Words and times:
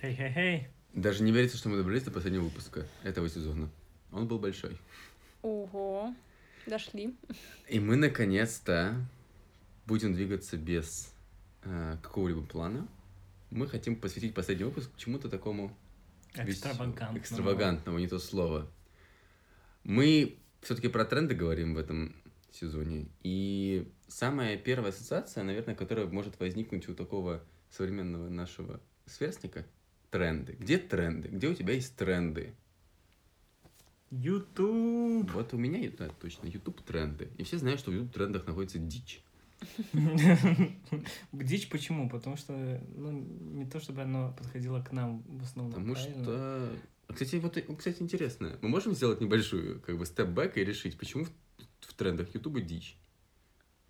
Хей-хей-хей. 0.00 0.68
Даже 0.92 1.22
не 1.22 1.32
верится, 1.32 1.56
что 1.56 1.68
мы 1.68 1.76
добрались 1.76 2.02
до 2.04 2.10
последнего 2.10 2.44
выпуска 2.44 2.86
этого 3.02 3.28
сезона. 3.28 3.68
Он 4.12 4.26
был 4.26 4.38
большой. 4.38 4.78
Ого, 5.42 6.14
дошли. 6.66 7.14
И 7.68 7.80
мы 7.80 7.96
наконец-то 7.96 8.94
будем 9.86 10.14
двигаться 10.14 10.56
без 10.56 11.12
э, 11.62 11.96
какого-либо 12.02 12.42
плана. 12.42 12.88
Мы 13.50 13.68
хотим 13.68 13.96
посвятить 13.96 14.34
последний 14.34 14.64
выпуск 14.64 14.90
чему-то 14.96 15.28
такому 15.28 15.76
вес- 16.34 16.56
Экстравагантно. 16.56 17.18
экстравагантному, 17.18 17.98
не 17.98 18.08
то 18.08 18.18
слово. 18.18 18.70
Мы 19.84 20.38
все-таки 20.62 20.88
про 20.88 21.04
тренды 21.04 21.34
говорим 21.34 21.74
в 21.74 21.78
этом 21.78 22.14
сезоне. 22.50 23.06
И 23.22 23.90
самая 24.08 24.56
первая 24.56 24.90
ассоциация, 24.92 25.44
наверное, 25.44 25.74
которая 25.74 26.06
может 26.06 26.40
возникнуть 26.40 26.88
у 26.88 26.94
такого 26.94 27.44
современного 27.70 28.28
нашего 28.28 28.80
сверстника— 29.06 29.64
тренды. 30.16 30.56
Где 30.58 30.78
тренды? 30.78 31.28
Где 31.28 31.48
у 31.48 31.54
тебя 31.54 31.74
есть 31.74 31.94
тренды? 31.94 32.54
Ютуб. 34.10 35.30
Вот 35.32 35.52
у 35.52 35.58
меня, 35.58 35.90
да, 35.98 36.08
точно, 36.08 36.46
YouTube 36.46 36.80
тренды. 36.82 37.28
И 37.36 37.42
все 37.42 37.58
знают, 37.58 37.80
что 37.80 37.90
в 37.90 37.94
YouTube 37.94 38.12
трендах 38.12 38.46
находится 38.46 38.78
дичь. 38.78 39.22
Дичь 41.32 41.68
почему? 41.68 42.08
Потому 42.08 42.36
что, 42.36 42.52
ну, 42.94 43.10
не 43.10 43.66
то 43.66 43.80
чтобы 43.80 44.02
оно 44.02 44.34
подходило 44.38 44.82
к 44.82 44.92
нам 44.92 45.22
в 45.22 45.42
основном. 45.42 45.72
Потому 45.74 45.94
правильно? 45.94 46.22
что... 46.22 46.32
А, 47.08 47.12
Кстати, 47.12 47.36
вот, 47.36 47.58
кстати, 47.78 48.02
интересно. 48.02 48.58
Мы 48.62 48.68
можем 48.68 48.94
сделать 48.94 49.20
небольшую, 49.20 49.80
как 49.80 49.98
бы, 49.98 50.04
степ-бэк 50.04 50.56
и 50.56 50.64
решить, 50.64 50.98
почему 50.98 51.24
в, 51.24 51.30
в 51.80 51.94
трендах 51.94 52.34
YouTube 52.34 52.60
дичь? 52.60 52.98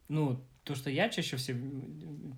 Ну, 0.08 0.44
то, 0.66 0.74
что 0.74 0.90
я 0.90 1.08
чаще 1.08 1.36
всего, 1.36 1.60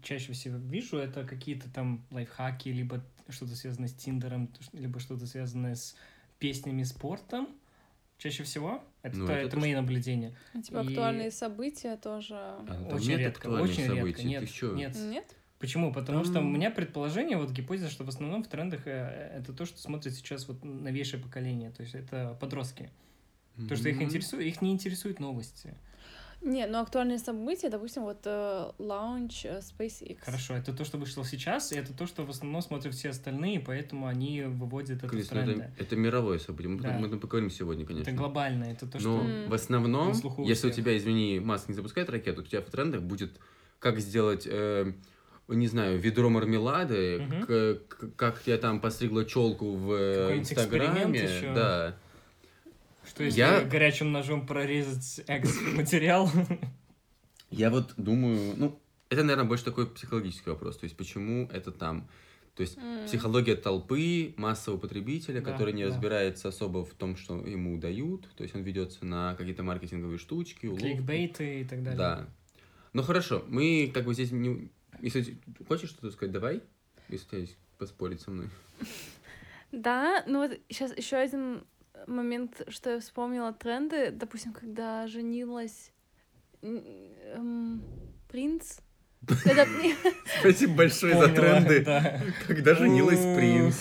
чаще 0.03 0.33
всего 0.35 0.59
вижу, 0.59 0.99
это 0.99 1.25
какие-то 1.25 1.73
там 1.73 2.05
лайфхаки, 2.11 2.69
либо 2.69 3.03
что-то 3.31 3.57
связанное 3.57 3.89
с 3.89 3.95
Тиндером, 3.95 4.51
либо 4.75 5.01
что-то 5.01 5.27
связанное 5.27 5.75
с 5.75 5.97
песнями, 6.39 6.83
спортом. 6.83 7.49
Чаще 8.19 8.43
всего. 8.43 8.85
Это, 9.03 9.17
Ну, 9.17 9.27
то- 9.27 9.33
это 9.33 9.43
это, 9.47 9.51
то, 9.53 9.61
мои 9.61 9.75
набления. 9.75 10.35
Типа 10.53 10.79
И- 10.83 10.89
актуальные 10.89 11.31
события 11.31 11.97
тоже. 11.97 12.35
А, 12.35 12.65
там 12.67 12.87
очень 12.89 13.09
нет 13.11 13.19
редко, 13.21 13.47
очень 13.49 13.87
событий, 13.87 13.97
редко. 14.05 14.21
ты 14.23 14.29
Нет, 14.29 14.51
чё? 14.51 14.75
нет. 14.75 14.97
Нет? 14.97 15.37
Почему? 15.59 15.93
Потому 15.93 16.23
что 16.25 16.33
у 16.33 16.35
Там- 16.35 16.53
меня 16.53 16.71
предположение, 16.71 17.39
вот 17.39 17.51
гипотеза, 17.51 17.89
что 17.91 18.05
в 18.05 18.09
основном 18.09 18.43
в 18.45 18.49
трендах 18.49 18.87
э, 18.87 19.31
это 19.39 19.53
то, 19.55 19.65
что 19.65 19.79
смотрит 19.79 20.15
сейчас 20.15 20.47
вот 20.49 20.65
новейшее 20.65 21.23
поколение, 21.23 21.71
то 21.71 21.83
есть 21.83 21.95
это 21.95 22.37
подростки. 22.41 22.91
То, 23.69 23.75
что 23.75 23.89
их 23.89 24.01
интересует, 24.03 24.47
их 24.47 24.63
не 24.63 24.71
интересуют 24.73 25.19
новости. 25.19 25.75
Не, 26.41 26.67
но 26.67 26.81
актуальные 26.81 27.19
события, 27.19 27.69
допустим, 27.69 28.03
вот 28.05 28.21
э, 28.25 28.71
лаунч 28.79 29.45
э, 29.45 29.59
SpaceX. 29.61 30.19
Хорошо, 30.25 30.55
это 30.55 30.73
то, 30.73 30.85
что 30.85 30.97
вышло 30.97 31.25
сейчас, 31.25 31.73
и 31.73 31.77
это 31.77 31.93
то, 31.93 32.07
что 32.07 32.25
в 32.25 32.31
основном 32.31 32.63
смотрят 32.63 32.95
все 32.95 33.11
остальные, 33.11 33.59
поэтому 33.61 34.07
они 34.07 34.43
выводят 34.43 35.03
это 35.03 35.15
ну, 35.15 35.23
тренды. 35.23 35.53
это, 35.53 35.73
это 35.79 35.97
мировое 35.97 36.39
событие. 36.39 36.71
Мы, 36.73 36.81
Да. 36.81 36.93
мы 36.93 37.19
поговорим 37.19 37.51
сегодня, 37.51 37.85
конечно. 37.85 38.09
Это 38.09 38.17
глобально, 38.17 38.65
это 38.65 38.87
то, 38.87 38.99
Но 38.99 39.01
что... 39.01 39.21
М. 39.29 39.51
в 39.51 39.55
основном, 39.55 40.13
у 40.39 40.45
если 40.45 40.69
у 40.69 40.71
тебя, 40.71 40.97
извини, 40.97 41.41
Маск 41.41 41.69
не 41.69 41.75
запускает 41.75 42.09
ракету, 42.09 42.43
у 42.43 42.45
тебя 42.45 42.61
в 42.63 42.67
трендах 42.67 43.03
будет 43.03 43.33
как 43.81 43.99
сделать, 43.99 44.47
э, 44.49 44.93
не 45.49 45.67
знаю, 45.67 45.99
ведро 45.99 46.31
мармелады, 46.31 47.19
Мгм. 47.21 47.47
к- 47.47 47.79
к- 47.89 48.11
как 48.17 48.43
я 48.47 48.59
там 48.59 48.81
постригла 48.81 49.25
челку 49.25 49.75
в 49.75 49.93
э, 49.93 50.39
Инстаграме. 50.39 51.21
ещё. 51.21 51.53
Да. 51.55 51.97
Что 53.19 53.25
если 53.25 53.41
Я- 53.41 53.63
горячим 53.65 54.13
ножом 54.13 54.47
прорезать 54.47 55.25
экс-материал? 55.27 56.31
Я 57.51 57.69
вот 57.71 57.95
думаю, 57.97 58.55
ну, 58.57 58.81
это, 59.09 59.23
наверное, 59.25 59.45
больше 59.45 59.65
такой 59.65 59.91
психологический 59.93 60.51
вопрос. 60.51 60.77
То 60.79 60.85
есть, 60.85 60.97
почему 60.97 61.49
это 61.53 61.73
там? 61.73 62.09
То 62.55 62.61
есть, 62.61 62.79
М. 62.79 63.07
психология 63.07 63.57
толпы, 63.57 64.35
массового 64.37 64.79
потребителя, 64.79 65.41
Да, 65.41 65.51
который 65.51 65.75
не 65.75 65.83
да. 65.83 65.89
разбирается 65.91 66.47
особо 66.47 66.85
в 66.85 66.95
том, 66.95 67.17
что 67.17 67.45
ему 67.45 67.77
дают. 67.77 68.29
То 68.37 68.45
есть, 68.45 68.55
он 68.55 68.63
ведется 68.63 69.05
на 69.05 69.35
какие-то 69.35 69.65
маркетинговые 69.65 70.19
штучки, 70.21 70.67
уловки. 70.67 70.85
Кликбейты 70.85 71.63
и 71.63 71.65
так 71.65 71.83
далее. 71.83 71.99
Да. 71.99 72.29
Ну 72.93 73.03
хорошо, 73.03 73.45
мы 73.49 73.91
как 73.93 74.05
бы 74.05 74.15
здесь 74.15 74.31
не... 74.31 74.71
Если 75.03 75.39
хочешь 75.67 75.89
что-то 75.91 76.13
сказать, 76.13 76.31
давай, 76.31 76.63
если 77.09 77.27
у 77.27 77.29
тебя 77.31 77.41
есть 77.41 77.57
поспорить 77.79 78.21
со 78.21 78.31
мной. 78.31 78.47
Да, 79.73 80.23
ну 80.29 80.39
вот 80.47 80.59
сейчас 80.71 80.97
еще 80.97 81.17
один 81.17 81.65
момент, 82.07 82.63
что 82.69 82.91
я 82.91 83.01
вспомнила 83.01 83.53
тренды, 83.53 84.11
допустим, 84.11 84.53
когда 84.53 85.07
женилась 85.07 85.91
эм, 86.63 87.83
принц. 88.29 88.79
Когда- 89.45 89.67
Спасибо 90.41 90.75
большое 90.75 91.17
за 91.19 91.29
тренды. 91.29 91.81
да. 91.85 92.21
Когда 92.47 92.75
женилась 92.75 93.21
принц. 93.37 93.77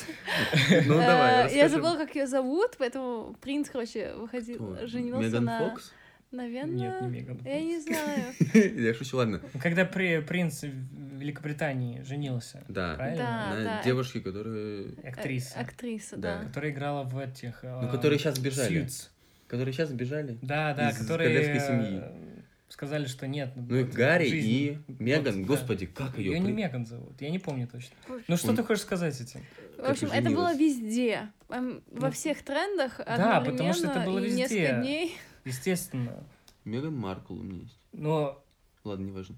Ну 0.87 0.95
Э, 0.95 1.05
давай, 1.07 1.55
Я 1.55 1.69
забыла, 1.69 1.95
как 1.95 2.15
ее 2.15 2.25
зовут, 2.27 2.75
поэтому 2.79 3.35
принц, 3.39 3.69
короче, 3.69 4.13
выходил, 4.15 4.77
женился 4.87 5.27
Меган 5.29 5.43
на... 5.45 5.59
Фокс? 5.69 5.93
Наверное... 6.31 6.75
Нет, 6.75 7.01
не 7.01 7.07
Меган. 7.07 7.39
Я 7.45 7.61
не 7.61 7.79
знаю. 7.79 8.23
Я 8.83 8.93
шучу, 8.93 9.17
ладно. 9.17 9.41
Когда 9.61 9.85
при, 9.85 10.19
принц 10.21 10.61
в 10.63 11.17
Великобритании 11.17 12.01
женился, 12.03 12.63
Да. 12.67 12.95
правильно? 12.95 13.23
Да. 13.55 13.63
На 13.77 13.83
девушке, 13.83 14.19
которая... 14.19 14.85
Актриса, 15.03 15.53
Э, 15.57 15.61
Актриса, 15.61 16.17
Да. 16.17 16.39
да. 16.39 16.45
которая 16.47 16.71
играла 16.71 17.03
в 17.03 17.17
этих... 17.17 17.63
Ну, 17.63 17.87
э, 17.87 17.91
которые 17.91 18.19
сейчас 18.19 18.37
бежали. 18.39 18.81
Suits. 18.85 19.09
Которые 19.47 19.73
сейчас 19.73 19.89
сбежали. 19.89 20.37
Да, 20.41 20.73
да, 20.73 20.89
Из 20.89 20.97
которые 20.97 21.29
королевской 21.29 21.65
семьи. 21.67 22.01
э, 22.03 22.41
сказали, 22.67 23.05
что 23.05 23.25
нет. 23.27 23.51
Ну 23.55 23.75
и 23.77 23.83
вот, 23.85 23.93
Гарри 23.93 24.27
жизнь- 24.27 24.47
и 24.49 24.77
Меган, 24.99 25.41
да. 25.43 25.47
господи, 25.47 25.85
как 25.85 26.17
ее... 26.17 26.33
Ее 26.33 26.39
не 26.39 26.51
Меган 26.51 26.85
зовут, 26.85 27.21
я 27.21 27.29
не 27.29 27.39
помню 27.39 27.67
точно. 27.67 27.95
Ну 28.27 28.35
что 28.35 28.49
Он- 28.49 28.57
ты 28.57 28.63
хочешь 28.63 28.83
сказать 28.83 29.19
этим? 29.19 29.39
В 29.77 29.89
общем, 29.89 30.09
это 30.11 30.29
было 30.29 30.53
везде. 30.53 31.29
Эм, 31.49 31.81
Во 31.91 32.07
Ну, 32.07 32.11
всех 32.11 32.43
трендах 32.43 32.97
да, 33.05 33.39
потому 33.39 33.73
что 33.73 33.87
это 33.87 34.01
одновременно 34.01 34.05
было 34.05 34.19
и 34.19 34.23
везде. 34.29 34.41
несколько 34.59 34.81
дней. 34.81 35.15
Естественно. 35.47 36.23
Меган 36.65 36.95
Маркл 36.95 37.33
у 37.33 37.43
меня 37.43 37.61
есть. 37.61 37.79
Но 37.93 38.43
Ладно, 38.83 39.05
неважно. 39.05 39.35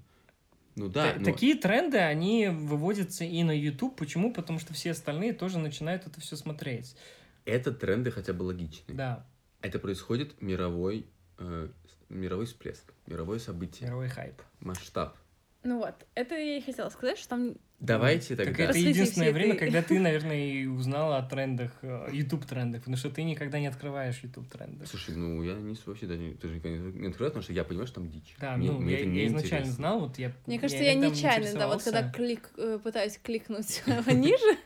Ну 0.76 0.88
да, 0.88 1.12
та- 1.12 1.18
но- 1.18 1.24
такие 1.24 1.56
тренды, 1.56 1.98
они 1.98 2.48
выводятся 2.48 3.24
и 3.24 3.42
на 3.42 3.50
YouTube. 3.50 3.96
Почему? 3.96 4.32
Потому 4.32 4.58
что 4.58 4.72
все 4.72 4.92
остальные 4.92 5.32
тоже 5.32 5.58
начинают 5.58 6.06
это 6.06 6.20
все 6.20 6.36
смотреть. 6.36 6.96
это 7.44 7.72
тренды 7.72 8.10
хотя 8.10 8.32
бы 8.32 8.44
логичные. 8.44 8.96
Да, 8.96 9.26
Это 9.62 9.78
происходит 9.78 10.40
мировой, 10.40 11.06
э, 11.38 11.68
мировой 12.08 12.46
всплеск, 12.46 12.92
мировое 13.06 13.38
событие, 13.40 13.88
мировой 13.88 14.08
хайп. 14.08 14.40
масштаб. 14.60 15.16
Ну 15.62 15.78
вот, 15.78 15.94
это 16.14 16.34
я 16.36 16.56
и 16.58 16.60
хотела 16.62 16.88
сказать, 16.88 17.18
что 17.18 17.28
там 17.30 17.54
Давайте 17.80 18.36
Так 18.36 18.44
тогда. 18.48 18.64
это 18.64 18.72
Посреди 18.74 18.88
единственное 18.90 19.32
время, 19.32 19.54
этой- 19.54 19.58
когда 19.60 19.82
ты, 19.82 19.98
наверное, 19.98 20.36
и 20.52 20.66
узнала 20.66 21.16
о 21.16 21.22
трендах, 21.22 21.72
э, 21.80 22.08
YouTube 22.12 22.44
трендах, 22.44 22.80
потому 22.82 22.98
что 22.98 23.08
ты 23.08 23.22
никогда 23.22 23.58
не 23.58 23.68
открываешь 23.68 24.20
YouTube 24.22 24.50
тренды. 24.50 24.84
Слушай, 24.84 25.16
ну 25.16 25.42
я 25.42 25.54
не 25.54 25.74
вообще 25.86 26.04
даже 26.06 26.20
не- 26.20 26.34
тоже 26.34 26.56
никогда 26.56 26.76
не 26.76 27.06
открываю, 27.08 27.30
потому 27.30 27.42
что 27.42 27.54
я 27.54 27.64
понимаю, 27.64 27.86
что 27.86 27.94
там 28.02 28.10
дичь. 28.10 28.34
Да, 28.38 28.58
Мне- 28.58 28.70
ну, 28.70 28.80
мне 28.80 28.92
я, 28.92 28.98
это 28.98 29.06
я 29.08 29.10
не 29.14 29.26
изначально 29.28 29.46
интересно. 29.46 29.72
знал, 29.72 30.00
вот 30.00 30.18
я... 30.18 30.32
Мне 30.46 30.58
кажется, 30.58 30.84
я, 30.84 30.92
иногда 30.92 31.08
нечаянно, 31.08 31.58
да, 31.58 31.68
вот 31.68 31.82
когда 31.82 32.10
клик, 32.10 32.50
э, 32.58 32.78
пытаюсь 32.84 33.16
кликнуть 33.22 33.82
ниже, 34.08 34.58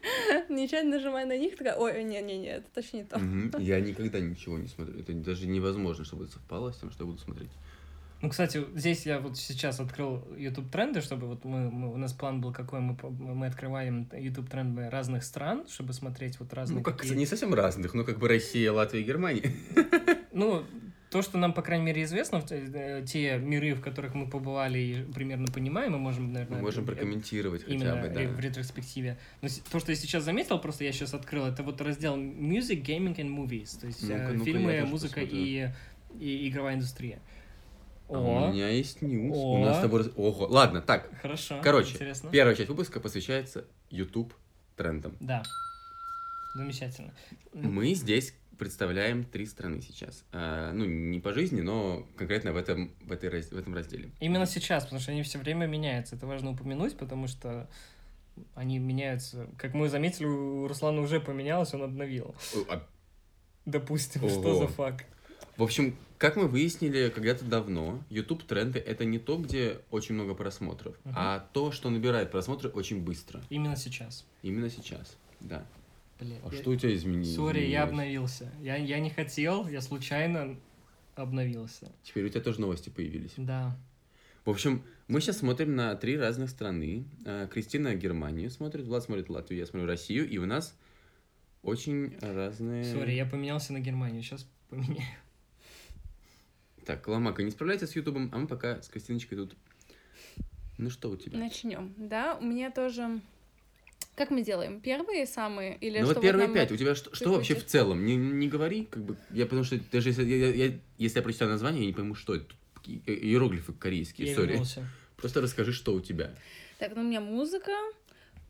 нечаянно 0.48 0.96
нажимаю 0.96 1.28
на 1.28 1.38
них, 1.38 1.56
такая, 1.56 1.76
ой, 1.76 2.02
не-не-не, 2.02 2.48
это 2.48 2.66
точно 2.74 2.96
не 2.96 3.04
то. 3.04 3.20
Я 3.60 3.78
никогда 3.80 4.18
ничего 4.18 4.58
не 4.58 4.66
смотрю. 4.66 4.98
Это 4.98 5.12
даже 5.12 5.46
невозможно, 5.46 6.04
чтобы 6.04 6.24
это 6.24 6.32
совпало 6.32 6.72
с 6.72 6.78
тем, 6.78 6.90
что 6.90 7.04
я 7.04 7.10
буду 7.10 7.20
смотреть. 7.20 7.50
Ну, 8.24 8.30
кстати, 8.30 8.64
здесь 8.74 9.04
я 9.04 9.18
вот 9.20 9.36
сейчас 9.36 9.80
открыл 9.80 10.26
YouTube 10.34 10.70
тренды, 10.70 11.02
чтобы 11.02 11.26
вот 11.26 11.44
мы, 11.44 11.70
мы- 11.70 11.92
у 11.92 11.98
нас 11.98 12.14
план 12.14 12.40
был 12.40 12.54
какой, 12.54 12.80
мы, 12.80 12.96
мы 13.10 13.46
открываем 13.46 14.08
YouTube 14.14 14.48
тренды 14.48 14.88
разных 14.88 15.24
стран, 15.24 15.66
чтобы 15.68 15.92
смотреть 15.92 16.40
вот 16.40 16.54
разные 16.54 16.78
Ну, 16.78 16.82
как 16.82 16.96
какие- 16.96 17.14
не 17.18 17.26
совсем 17.26 17.52
разных, 17.52 17.92
но 17.92 18.02
как 18.02 18.18
бы 18.18 18.26
Россия, 18.28 18.72
Латвия 18.72 19.02
Германия. 19.02 19.52
Ну, 20.32 20.64
то, 21.10 21.20
что 21.22 21.36
нам, 21.38 21.52
по 21.52 21.60
крайней 21.62 21.84
мере, 21.84 22.02
известно, 22.02 22.40
те- 22.40 22.64
э, 22.74 23.04
те 23.06 23.36
миры, 23.36 23.74
в 23.74 23.82
которых 23.82 24.14
мы 24.14 24.26
побывали 24.28 24.78
и 24.78 25.02
примерно 25.12 25.46
понимаем, 25.46 25.92
мы 25.92 25.98
можем, 25.98 26.32
наверное... 26.32 26.56
Мы 26.56 26.62
можем 26.64 26.84
э, 26.84 26.86
прокомментировать 26.86 27.62
хотя 27.62 27.74
Именно 27.74 27.96
бы, 27.96 28.08
ре- 28.08 28.26
да. 28.26 28.32
в 28.34 28.40
ретроспективе. 28.40 29.18
Но 29.42 29.48
то, 29.70 29.78
что 29.80 29.92
я 29.92 29.96
сейчас 29.96 30.24
заметил, 30.24 30.58
просто 30.58 30.82
я 30.84 30.92
сейчас 30.92 31.12
открыл, 31.12 31.44
это 31.44 31.62
вот 31.62 31.78
раздел 31.82 32.16
Music, 32.16 32.82
Gaming 32.82 33.14
and 33.16 33.28
Movies, 33.36 33.78
то 33.78 33.86
есть 33.86 34.02
Ну-ка, 34.02 34.14
э, 34.14 34.32
ну-ка, 34.32 34.44
фильмы, 34.46 34.72
я 34.72 34.80
тоже 34.80 34.90
музыка 34.92 35.20
посмотрю. 35.20 35.38
и, 35.38 35.68
и 36.18 36.48
игровая 36.48 36.74
индустрия. 36.76 37.20
А 38.08 38.12
О, 38.18 38.48
у 38.48 38.52
меня 38.52 38.68
есть 38.68 39.00
ньюс. 39.02 39.36
О. 39.36 39.54
У 39.60 39.64
нас 39.64 39.78
с 39.78 39.80
тобой... 39.80 40.00
раз- 40.04 40.12
Ого. 40.16 40.46
Ладно, 40.46 40.80
так. 40.82 41.10
хорошо. 41.22 41.60
Короче, 41.62 41.94
интересно. 41.94 42.30
Первая 42.30 42.54
часть 42.54 42.68
выпуска 42.68 43.00
посвящается 43.00 43.64
YouTube 43.90 44.34
трендам. 44.76 45.16
Да. 45.20 45.42
Замечательно. 46.54 47.12
Мы 47.52 47.94
здесь 47.94 48.34
представляем 48.58 49.24
три 49.24 49.46
страны 49.46 49.80
сейчас. 49.82 50.24
А, 50.32 50.72
ну, 50.72 50.84
не 50.84 51.18
по 51.18 51.32
жизни, 51.32 51.60
но 51.60 52.06
конкретно 52.16 52.52
в 52.52 52.56
этом, 52.56 52.92
в 53.00 53.10
этой, 53.10 53.28
раз- 53.30 53.50
в 53.50 53.56
этом 53.56 53.74
разделе. 53.74 54.10
Именно 54.20 54.46
сейчас, 54.46 54.84
потому 54.84 55.00
что 55.00 55.10
они 55.12 55.22
все 55.22 55.38
время 55.38 55.66
меняются. 55.66 56.14
Это 56.14 56.26
важно 56.26 56.50
упомянуть, 56.52 56.96
потому 56.96 57.26
что 57.26 57.68
они 58.54 58.78
меняются. 58.78 59.48
Как 59.58 59.74
мы 59.74 59.88
заметили, 59.88 60.26
у 60.26 60.68
Руслана 60.68 61.00
уже 61.00 61.20
поменялось, 61.20 61.72
он 61.74 61.82
обновил. 61.82 62.34
О, 62.54 62.74
а, 62.74 62.86
Допустим, 63.64 64.22
Ого. 64.24 64.30
что 64.30 64.54
за 64.56 64.68
факт? 64.68 65.06
В 65.56 65.62
общем, 65.62 65.96
как 66.24 66.36
мы 66.36 66.48
выяснили 66.48 67.10
когда-то 67.14 67.44
давно, 67.44 68.02
YouTube 68.08 68.44
тренды 68.44 68.78
это 68.78 69.04
не 69.04 69.18
то, 69.18 69.36
где 69.36 69.80
очень 69.90 70.14
много 70.14 70.32
просмотров, 70.34 70.96
Мгм. 71.04 71.14
а 71.14 71.46
то, 71.52 71.70
что 71.70 71.90
набирает 71.90 72.30
просмотры 72.30 72.70
очень 72.70 73.02
быстро. 73.04 73.42
Именно 73.50 73.76
сейчас. 73.76 74.24
Именно 74.40 74.70
сейчас. 74.70 75.18
Да. 75.40 75.66
Блин, 76.18 76.38
А 76.42 76.50
я- 76.50 76.58
что 76.58 76.70
у 76.70 76.76
тебя 76.76 76.94
изменилось? 76.94 77.34
Sorry, 77.34 77.66
я 77.66 77.82
обновился. 77.82 78.50
Я, 78.62 78.76
я 78.76 79.00
не 79.00 79.10
хотел, 79.10 79.68
я 79.68 79.82
случайно 79.82 80.56
обновился. 81.14 81.92
Теперь 82.04 82.24
у 82.24 82.28
тебя 82.30 82.40
тоже 82.40 82.58
новости 82.58 82.88
появились. 82.88 83.32
Да. 83.36 83.76
В 84.46 84.50
общем, 84.50 84.82
мы 85.08 85.20
сейчас 85.20 85.40
смотрим 85.40 85.76
на 85.76 85.94
три 85.94 86.16
разных 86.16 86.48
страны. 86.48 87.04
Э, 87.26 87.48
Кристина 87.52 87.94
Германию 87.96 88.50
смотрит, 88.50 88.86
Влад 88.86 89.02
смотрит 89.04 89.28
Латвию, 89.28 89.60
я 89.60 89.66
смотрю 89.66 89.86
Россию, 89.86 90.26
и 90.26 90.38
у 90.38 90.46
нас 90.46 90.74
очень 91.62 92.16
разные... 92.22 92.84
Sorry, 92.84 93.12
я 93.12 93.26
поменялся 93.26 93.74
на 93.74 93.80
Германию. 93.80 94.22
Сейчас 94.22 94.46
поменяю. 94.70 95.02
Так, 96.84 97.06
Ломака 97.08 97.42
не 97.42 97.50
справляется 97.50 97.86
с 97.86 97.96
Ютубом, 97.96 98.30
а 98.32 98.38
мы 98.38 98.46
пока 98.46 98.80
с 98.82 98.88
Кристиночкой 98.88 99.38
тут... 99.38 99.54
Ну 100.76 100.90
что 100.90 101.10
у 101.10 101.16
тебя? 101.16 101.38
Начнем. 101.38 101.94
Да, 101.96 102.36
у 102.40 102.44
меня 102.44 102.70
тоже... 102.70 103.20
Как 104.16 104.30
мы 104.30 104.42
делаем? 104.44 104.80
Первые 104.80 105.26
самые? 105.26 105.76
Или 105.78 105.98
ну 105.98 106.04
что 106.06 106.14
вот 106.14 106.22
первые 106.22 106.48
пять, 106.52 106.70
у 106.70 106.76
тебя 106.76 106.94
что, 106.94 107.14
что 107.16 107.32
вообще 107.32 107.54
в 107.56 107.66
целом? 107.66 108.04
Не, 108.06 108.14
не 108.16 108.48
говори, 108.48 108.84
как 108.84 109.02
бы, 109.04 109.16
я 109.30 109.44
потому 109.44 109.64
что 109.64 109.76
даже 109.90 110.10
если 110.10 110.24
я, 110.24 110.36
я- 110.50 110.66
я- 110.66 110.78
если 110.98 111.18
я 111.18 111.22
прочитаю 111.22 111.50
название, 111.50 111.80
я 111.82 111.86
не 111.88 111.92
пойму, 111.92 112.14
что 112.14 112.36
это. 112.36 112.46
Э, 112.86 113.12
Иероглифы 113.12 113.72
корейские, 113.72 114.32
сори. 114.34 114.60
Просто 115.16 115.40
расскажи, 115.40 115.72
что 115.72 115.94
у 115.94 116.00
тебя. 116.00 116.32
Так, 116.78 116.94
ну 116.94 117.00
у 117.00 117.04
меня 117.04 117.20
музыка, 117.20 117.72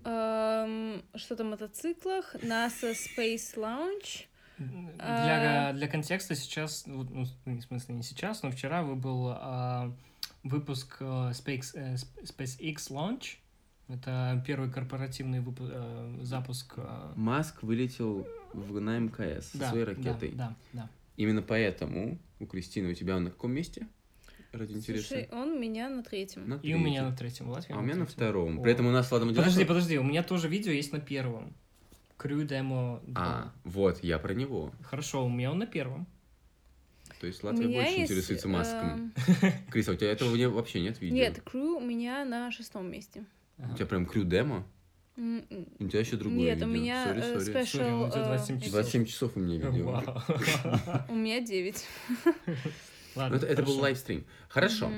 эм, 0.04 1.02
что-то 1.14 1.44
о 1.44 1.46
мотоциклах, 1.46 2.34
NASA 2.36 2.92
Space 2.94 3.54
Launch. 3.56 4.26
Для, 4.58 5.72
для 5.72 5.88
контекста 5.88 6.34
сейчас, 6.34 6.86
ну, 6.86 7.04
ну, 7.04 7.24
в 7.44 7.62
смысле 7.62 7.94
не 7.96 8.02
сейчас, 8.02 8.42
но 8.42 8.50
вчера 8.50 8.82
выбыл 8.82 9.28
а, 9.30 9.92
выпуск 10.42 10.98
а, 11.00 11.30
Space, 11.32 11.72
э, 11.74 11.96
SpaceX 12.22 12.76
Launch. 12.90 13.36
Это 13.88 14.42
первый 14.46 14.70
корпоративный 14.70 15.40
выпу- 15.40 15.68
э, 15.70 16.18
запуск. 16.22 16.74
а, 16.76 17.12
Маск 17.16 17.62
вылетел 17.62 18.26
в, 18.52 18.80
на 18.80 18.98
МКС 18.98 19.48
со 19.48 19.58
да, 19.58 19.70
своей 19.70 19.84
да, 19.84 19.90
ракетой. 19.90 20.32
Да, 20.32 20.56
да. 20.72 20.88
Именно 21.16 21.42
поэтому 21.42 22.18
у 22.40 22.46
Кристины 22.46 22.90
у 22.90 22.94
тебя 22.94 23.16
он 23.16 23.24
на 23.24 23.30
каком 23.30 23.52
месте? 23.52 23.86
Ради 24.52 24.74
интереса. 24.74 25.08
Слушай, 25.08 25.28
он 25.32 25.50
у 25.50 25.58
меня 25.58 25.88
на 25.88 26.02
третьем. 26.02 26.48
На 26.48 26.54
И 26.62 26.72
у 26.74 26.78
меня 26.78 27.02
третьем. 27.02 27.10
на 27.10 27.16
третьем, 27.16 27.50
Латвия 27.50 27.74
А 27.74 27.78
у 27.78 27.82
меня 27.82 27.96
на 27.96 28.06
третьем. 28.06 28.16
втором. 28.16 28.60
О. 28.60 28.62
При 28.62 28.72
этом 28.72 28.86
у 28.86 28.92
нас 28.92 29.10
Владом 29.10 29.34
Подожди, 29.34 29.64
подожди, 29.64 29.98
у 29.98 30.04
меня 30.04 30.22
тоже 30.22 30.48
видео 30.48 30.70
есть 30.70 30.92
на 30.92 31.00
первом. 31.00 31.54
Крю 32.16 32.44
демо. 32.44 33.02
А, 33.14 33.52
вот, 33.64 34.02
я 34.02 34.18
про 34.18 34.34
него. 34.34 34.72
Хорошо, 34.82 35.24
у 35.24 35.28
меня 35.28 35.50
он 35.50 35.58
на 35.58 35.66
первом. 35.66 36.06
То 37.20 37.26
есть 37.26 37.42
Латвия 37.42 37.66
меня 37.66 37.80
больше 37.82 37.92
есть, 37.92 38.10
интересуется 38.10 38.48
маском. 38.48 39.12
эм, 39.42 39.52
Крис, 39.70 39.88
а 39.88 39.92
у 39.92 39.94
тебя 39.94 40.10
этого 40.10 40.34
вообще 40.50 40.80
нет 40.80 41.00
видео? 41.00 41.16
Нет, 41.16 41.40
Крю 41.44 41.76
у 41.78 41.80
меня 41.80 42.24
на 42.24 42.50
шестом 42.50 42.90
месте. 42.90 43.24
У 43.58 43.74
тебя 43.74 43.86
прям 43.86 44.06
крю-демо? 44.06 44.66
М, 45.16 45.44
м. 45.48 45.66
У 45.78 45.88
тебя 45.88 46.00
еще 46.00 46.16
другое 46.16 46.40
Нет, 46.40 46.54
видео. 46.56 46.66
у 46.66 46.70
меня 46.70 47.14
э, 47.14 47.36
special... 47.38 48.08
у 48.08 48.10
тебя 48.10 48.22
э, 48.22 48.24
27 48.26 48.58
часов. 48.58 48.72
27 48.72 49.04
часов 49.06 49.36
у 49.36 49.40
меня 49.40 49.56
видео. 49.70 50.02
У 51.08 51.14
меня 51.14 51.40
девять. 51.40 51.86
Ладно, 53.14 53.36
Ну, 53.38 53.44
это, 53.44 53.46
это 53.46 53.62
был 53.62 53.78
лайвстрим. 53.78 54.24
Хорошо. 54.48 54.90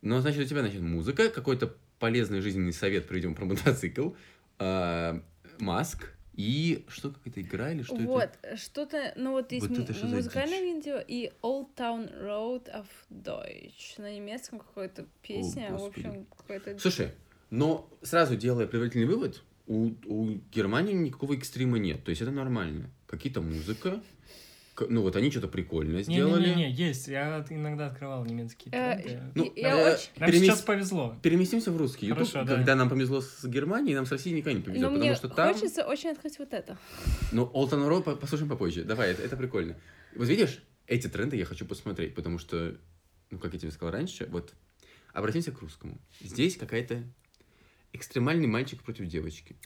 Но, 0.00 0.20
значит, 0.20 0.42
у 0.42 0.44
тебя, 0.44 0.60
значит, 0.60 0.80
музыка, 0.80 1.28
какой-то 1.28 1.76
полезный 1.98 2.40
жизненный 2.40 2.72
совет 2.72 3.08
приведем 3.08 3.34
про 3.34 3.46
мотоцикл, 3.46 4.10
а, 4.58 5.20
Маск 5.58 6.13
и 6.36 6.84
что, 6.88 7.10
какая-то 7.10 7.40
игра 7.40 7.70
или 7.70 7.82
что 7.82 7.96
вот, 7.96 8.30
это? 8.42 8.56
что-то, 8.56 9.12
ну 9.16 9.32
вот 9.32 9.52
есть 9.52 9.68
Вот 9.68 9.78
это 9.78 10.06
музыкальное 10.06 10.60
видео 10.60 11.02
и 11.06 11.30
Old 11.42 11.68
Town 11.76 12.10
Road 12.22 12.70
of 12.74 12.86
Deutsch. 13.10 14.00
На 14.00 14.14
немецком 14.14 14.58
какая-то 14.58 15.06
песня, 15.22 15.68
в 15.70 15.72
Господи. 15.72 16.06
общем, 16.06 16.26
какой-то... 16.36 16.78
Слушай, 16.78 17.12
но 17.50 17.88
сразу 18.02 18.36
делая 18.36 18.66
предварительный 18.66 19.06
вывод, 19.06 19.42
у, 19.66 19.92
у 20.06 20.30
Германии 20.52 20.92
никакого 20.92 21.34
экстрима 21.34 21.78
нет. 21.78 22.04
То 22.04 22.10
есть 22.10 22.20
это 22.20 22.30
нормально. 22.30 22.90
Какие-то 23.06 23.40
музыка, 23.40 24.02
ну 24.88 25.02
вот 25.02 25.16
они 25.16 25.30
что-то 25.30 25.48
прикольное 25.48 26.02
сделали. 26.02 26.48
Не-не-не, 26.48 26.70
есть. 26.72 27.08
Я 27.08 27.44
иногда 27.48 27.86
открывал 27.86 28.24
немецкие 28.24 28.72
Э, 28.74 29.00
тренды. 29.00 29.22
Ну, 29.34 29.52
я 29.56 29.78
э, 29.78 29.94
очень... 29.94 30.08
Нам 30.16 30.30
перемес- 30.30 30.40
сейчас 30.40 30.62
повезло. 30.62 31.16
Переместимся 31.22 31.70
в 31.72 31.76
русский 31.76 32.06
YouTube, 32.06 32.28
Хорошо, 32.28 32.44
да. 32.48 32.56
когда 32.56 32.74
нам 32.74 32.88
повезло 32.88 33.20
с 33.20 33.44
Германией, 33.44 33.94
нам 33.94 34.06
с 34.06 34.10
Россией 34.12 34.36
никогда 34.36 34.58
не 34.58 34.64
повезет, 34.64 34.82
Но 34.82 34.88
потому 34.88 35.04
мне 35.06 35.14
что 35.16 35.28
там... 35.28 35.54
хочется 35.54 35.84
очень 35.84 36.10
открыть 36.10 36.38
вот 36.38 36.52
это. 36.52 36.76
Ну, 37.32 37.44
Road 37.52 38.02
по- 38.02 38.16
послушаем 38.16 38.50
попозже. 38.50 38.84
Давай, 38.84 39.10
это, 39.12 39.22
это 39.22 39.36
прикольно. 39.36 39.76
Вот 40.16 40.28
видишь, 40.28 40.62
эти 40.86 41.08
тренды 41.08 41.36
я 41.36 41.44
хочу 41.44 41.64
посмотреть, 41.66 42.14
потому 42.14 42.38
что, 42.38 42.76
ну, 43.30 43.38
как 43.38 43.52
я 43.54 43.58
тебе 43.58 43.70
сказал 43.70 43.92
раньше, 43.92 44.26
вот, 44.30 44.54
обратимся 45.12 45.52
к 45.52 45.60
русскому. 45.60 45.98
Здесь 46.20 46.56
какая-то 46.56 47.02
экстремальный 47.92 48.48
мальчик 48.48 48.82
против 48.82 49.06
девочки. 49.06 49.56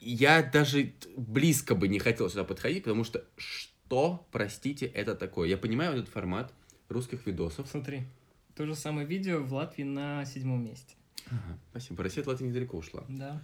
Я 0.00 0.42
даже 0.42 0.92
близко 1.16 1.74
бы 1.74 1.88
не 1.88 1.98
хотел 1.98 2.28
сюда 2.28 2.44
подходить, 2.44 2.84
потому 2.84 3.04
что 3.04 3.24
что, 3.36 4.26
простите, 4.30 4.86
это 4.86 5.14
такое? 5.14 5.48
Я 5.48 5.56
понимаю 5.56 5.94
этот 5.96 6.08
формат 6.08 6.52
русских 6.88 7.26
видосов. 7.26 7.68
Смотри, 7.68 8.02
то 8.54 8.66
же 8.66 8.74
самое 8.74 9.06
видео 9.06 9.42
в 9.42 9.52
Латвии 9.52 9.84
на 9.84 10.24
седьмом 10.24 10.64
месте. 10.64 10.94
Ага, 11.26 11.58
спасибо. 11.70 12.02
Россия 12.02 12.22
от 12.22 12.28
Латвии 12.28 12.46
недалеко 12.46 12.76
ушла. 12.78 13.04
Да. 13.08 13.40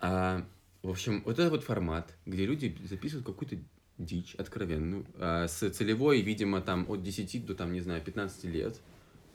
А, 0.00 0.46
в 0.82 0.90
общем, 0.90 1.22
вот 1.24 1.38
этот 1.38 1.50
вот 1.50 1.64
формат, 1.64 2.14
где 2.26 2.46
люди 2.46 2.76
записывают 2.84 3.26
какую-то 3.26 3.56
дичь 3.98 4.34
откровенную, 4.36 5.06
а, 5.16 5.46
с 5.48 5.70
целевой, 5.70 6.20
видимо, 6.22 6.60
там 6.60 6.86
от 6.88 7.02
10 7.02 7.44
до, 7.46 7.54
там, 7.54 7.72
не 7.72 7.80
знаю, 7.80 8.02
15 8.02 8.44
лет. 8.44 8.80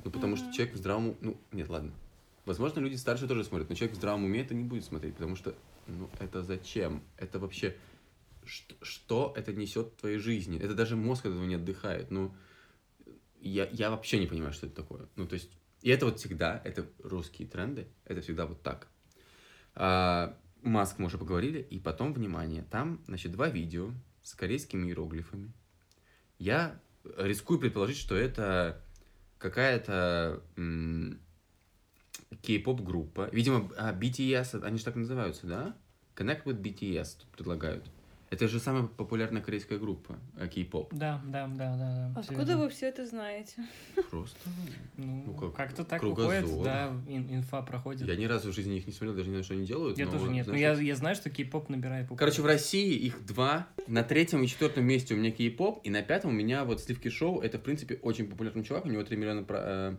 Ну, 0.03 0.11
потому 0.11 0.35
что 0.35 0.45
Мгм. 0.45 0.53
человек 0.53 0.75
в 0.75 0.77
здравом... 0.77 1.15
Ну, 1.21 1.37
нет, 1.51 1.69
ладно. 1.69 1.91
Возможно, 2.45 2.79
люди 2.81 2.95
старше 2.95 3.27
тоже 3.27 3.43
смотрят, 3.45 3.69
но 3.69 3.75
человек 3.75 3.95
в 3.95 3.97
здравом 3.97 4.25
уме 4.25 4.41
это 4.41 4.53
не 4.53 4.63
будет 4.65 4.83
смотреть, 4.83 5.15
потому 5.15 5.35
что, 5.37 5.55
ну, 5.87 6.09
это 6.19 6.43
зачем? 6.43 7.03
Это 7.17 7.39
вообще... 7.39 7.75
Что, 8.45 8.75
что 8.81 9.33
это 9.37 9.53
несет 9.53 9.93
в 9.93 9.95
твоей 10.01 10.17
жизни? 10.17 10.59
Это 10.59 10.73
даже 10.73 10.97
мозг 10.97 11.25
от 11.25 11.31
этого 11.31 11.45
не 11.45 11.55
отдыхает. 11.55 12.11
Ну, 12.11 12.35
я, 13.39 13.69
я 13.71 13.89
вообще 13.89 14.19
не 14.19 14.27
понимаю, 14.27 14.51
что 14.53 14.67
это 14.67 14.75
такое. 14.75 15.07
Ну, 15.15 15.27
то 15.27 15.35
есть... 15.35 15.49
И 15.81 15.89
это 15.89 16.05
вот 16.05 16.19
всегда, 16.19 16.61
это 16.63 16.85
русские 16.99 17.47
тренды, 17.47 17.87
это 18.05 18.21
всегда 18.21 18.45
вот 18.45 18.61
так. 18.61 18.87
А, 19.75 20.37
Маск 20.61 20.97
мы 20.97 21.07
уже 21.07 21.17
поговорили, 21.17 21.59
и 21.59 21.79
потом, 21.79 22.13
внимание, 22.13 22.63
там, 22.63 23.01
значит, 23.07 23.33
два 23.33 23.49
видео 23.49 23.91
с 24.23 24.33
корейскими 24.33 24.87
иероглифами. 24.87 25.51
Я 26.39 26.79
рискую 27.17 27.59
предположить, 27.59 27.97
что 27.97 28.15
это 28.15 28.81
какая-то 29.37 30.41
м, 32.33 32.39
кей-поп 32.41 32.81
группа. 32.81 33.29
Видимо, 33.31 33.69
а, 33.77 33.93
BTS, 33.93 34.63
они 34.63 34.77
же 34.77 34.83
так 34.85 34.95
называются, 34.95 35.47
да? 35.47 35.75
Connect 36.15 36.43
with 36.45 36.61
BTS 36.61 37.17
тут 37.19 37.27
предлагают. 37.29 37.85
Это 38.29 38.47
же 38.47 38.59
самая 38.59 38.85
популярная 38.87 39.43
корейская 39.43 39.77
группа, 39.77 40.15
э, 40.39 40.47
кей-поп. 40.47 40.91
Да, 40.91 41.21
да, 41.27 41.45
да, 41.47 41.75
да. 41.77 42.11
да. 42.15 42.19
Откуда 42.19 42.41
Серьезно. 42.45 42.57
вы 42.63 42.69
все 42.69 42.87
это 42.87 43.05
знаете? 43.05 43.53
Просто. 44.09 44.39
Ну, 44.97 45.23
Ну, 45.27 45.33
как 45.35 45.53
как-то 45.53 45.83
так 45.83 45.99
кругозор. 45.99 46.41
выходит, 46.41 46.63
да, 46.63 46.87
ин- 47.07 47.27
инфа 47.31 47.61
проходит. 47.61 48.07
Я 48.07 48.15
ни 48.15 48.25
разу 48.25 48.51
в 48.51 48.55
жизни 48.55 48.77
их 48.77 48.87
не 48.87 48.91
смотрел, 48.93 49.13
даже 49.15 49.27
не 49.29 49.33
знаю, 49.35 49.43
что 49.43 49.53
они 49.53 49.67
делают. 49.67 49.99
Я 49.99 50.05
но 50.07 50.13
тоже 50.13 50.25
вот, 50.25 50.31
нет. 50.31 50.47
Но 50.47 50.55
я, 50.55 50.73
я 50.73 50.95
знаю, 50.95 51.15
что 51.15 51.29
кей-поп 51.29 51.69
набирает 51.69 52.07
Короче, 52.07 52.37
в 52.37 52.37
популярность. 52.37 52.65
России 52.73 52.95
их 52.95 53.23
два. 53.23 53.67
На 53.85 54.01
третьем 54.01 54.41
и 54.41 54.47
четвертом 54.47 54.83
месте 54.85 55.13
у 55.13 55.17
меня 55.17 55.29
кей-поп, 55.29 55.81
и 55.83 55.91
на 55.91 56.01
пятом 56.01 56.31
у 56.31 56.33
меня 56.33 56.65
вот 56.65 56.81
Сливки 56.81 57.09
Шоу. 57.09 57.39
Это, 57.39 57.59
в 57.59 57.61
принципе, 57.61 57.99
очень 58.01 58.27
популярный 58.27 58.63
чувак. 58.63 58.85
У 58.85 58.89
него 58.89 59.03
3 59.03 59.15
миллиона, 59.15 59.43
про- 59.43 59.61
э, 59.63 59.95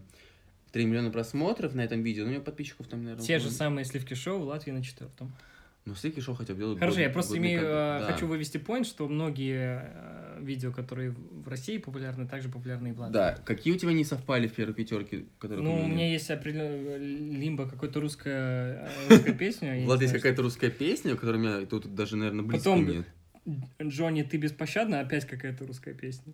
3 0.75 0.87
миллиона 0.87 1.13
просмотров 1.13 1.73
на 1.77 1.83
этом 1.83 2.03
видео. 2.03 2.25
Ну, 2.25 2.31
у 2.31 2.33
него 2.35 2.43
подписчиков 2.43 2.89
там, 2.89 3.05
наверное... 3.05 3.25
Те 3.25 3.39
же 3.39 3.49
самые 3.53 3.85
сливки 3.85 4.15
шоу 4.15 4.41
в 4.41 4.47
Латвии 4.47 4.73
на 4.73 4.83
четвертом. 4.83 5.33
Ну, 5.85 5.95
Сливки 5.95 6.19
Шоу 6.19 6.35
хотя 6.35 6.55
бы 6.55 6.59
делают... 6.61 6.79
Хорошо, 6.81 6.97
год- 6.97 7.03
я 7.07 7.11
просто 7.11 7.37
имею, 7.39 7.61
э, 7.61 7.65
Да. 8.01 8.09
хочу 8.11 8.27
вывести 8.27 8.57
point, 8.57 8.85
что 8.85 9.07
многие 9.07 9.83
э, 9.85 10.39
видео, 10.41 10.73
которые 10.73 11.11
в 11.11 11.47
России 11.47 11.77
популярны, 11.79 12.27
также 12.27 12.49
популярны 12.49 12.89
и 12.89 12.93
в 12.93 12.99
Латвии. 13.01 13.13
Да, 13.13 13.39
какие 13.45 13.73
у 13.73 13.77
тебя 13.77 13.93
не 13.93 14.03
совпали 14.03 14.49
в 14.49 14.53
первой 14.55 14.73
пятерке, 14.75 15.27
которые 15.39 15.63
Ну, 15.63 15.85
у 15.85 15.87
меня 15.87 16.11
есть 16.11 16.29
определенная 16.31 16.97
лимба, 16.97 17.69
какой-то 17.69 18.01
русская, 18.01 18.89
э, 18.89 19.09
русская 19.11 19.35
песня. 19.35 19.85
Влад, 19.85 20.01
есть 20.01 20.15
какая-то 20.15 20.43
русская 20.43 20.71
песня, 20.71 21.15
которая 21.17 21.41
у 21.41 21.45
меня 21.45 21.67
тут 21.67 21.95
даже, 21.95 22.17
наверное, 22.17 22.45
близко 22.45 22.71
Потом- 22.71 22.89
нет. 22.89 23.07
Джонни, 23.81 24.23
ты 24.23 24.39
беспощадна, 24.39 25.01
опять 25.01 25.27
какая-то 25.27 25.67
русская 25.67 25.95
песня. 25.95 26.33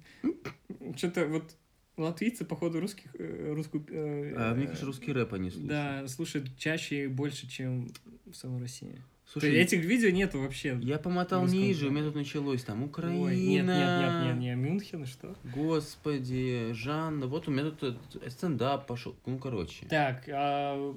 Что-то 0.97 1.27
вот 1.27 1.57
латвийцы, 2.03 2.45
походу, 2.45 2.81
русских, 2.81 3.11
э, 3.19 3.53
русскую... 3.53 3.85
э, 3.89 4.35
А, 4.37 4.55
мне 4.55 4.67
кажется, 4.67 4.87
русский 4.87 5.13
рэп 5.13 5.35
они 5.35 5.51
слушают. 5.51 5.69
Да, 5.69 6.09
слушают 6.09 6.57
чаще 6.57 7.05
и 7.05 7.07
больше, 7.07 7.49
чем 7.49 7.89
в 8.27 8.35
самой 8.35 8.61
России. 8.61 9.01
Слушай, 9.27 9.55
есть 9.55 9.73
этих 9.73 9.85
видео 9.85 10.11
нету 10.11 10.41
вообще. 10.41 10.77
я 10.83 10.99
помотал 10.99 11.47
ниже, 11.47 11.87
у 11.87 11.91
меня 11.91 12.03
тут 12.05 12.17
началось 12.17 12.65
там 12.65 12.83
Украина. 12.83 13.23
Ой, 13.23 13.37
нет, 13.37 13.65
нет, 13.65 13.77
нет, 13.77 14.25
нет, 14.25 14.37
нет, 14.39 14.59
Мюнхен, 14.59 15.07
что? 15.07 15.37
Господи, 15.45 16.73
Жанна, 16.73 17.27
вот 17.29 17.47
у 17.47 17.53
меня 17.53 17.71
тут 17.71 17.95
э, 18.21 18.29
стендап 18.31 18.87
пошел. 18.87 19.15
Ну, 19.27 19.39
короче. 19.39 19.87
Так, 19.87 20.25
а, 20.29 20.95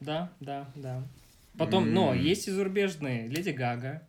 да, 0.00 0.30
да, 0.40 0.70
да. 0.74 1.02
Потом, 1.56 1.92
но 1.92 2.12
М. 2.14 2.20
есть 2.22 2.48
и 2.48 2.50
зарубежные. 2.50 3.28
Леди 3.28 3.50
Гага, 3.50 4.06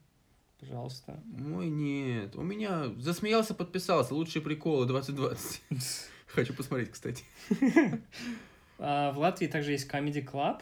пожалуйста. 0.60 1.20
Мой 1.26 1.70
нет. 1.70 2.36
У 2.36 2.42
меня 2.42 2.94
засмеялся, 2.98 3.54
подписался. 3.54 4.14
Лучшие 4.14 4.42
приколы 4.42 4.86
2020. 4.86 5.62
Хочу 6.28 6.54
посмотреть, 6.54 6.92
кстати. 6.92 7.24
А, 8.82 9.12
в 9.12 9.18
Латвии 9.18 9.48
также 9.48 9.74
есть 9.74 9.90
Comedy 9.92 10.26
Club. 10.26 10.62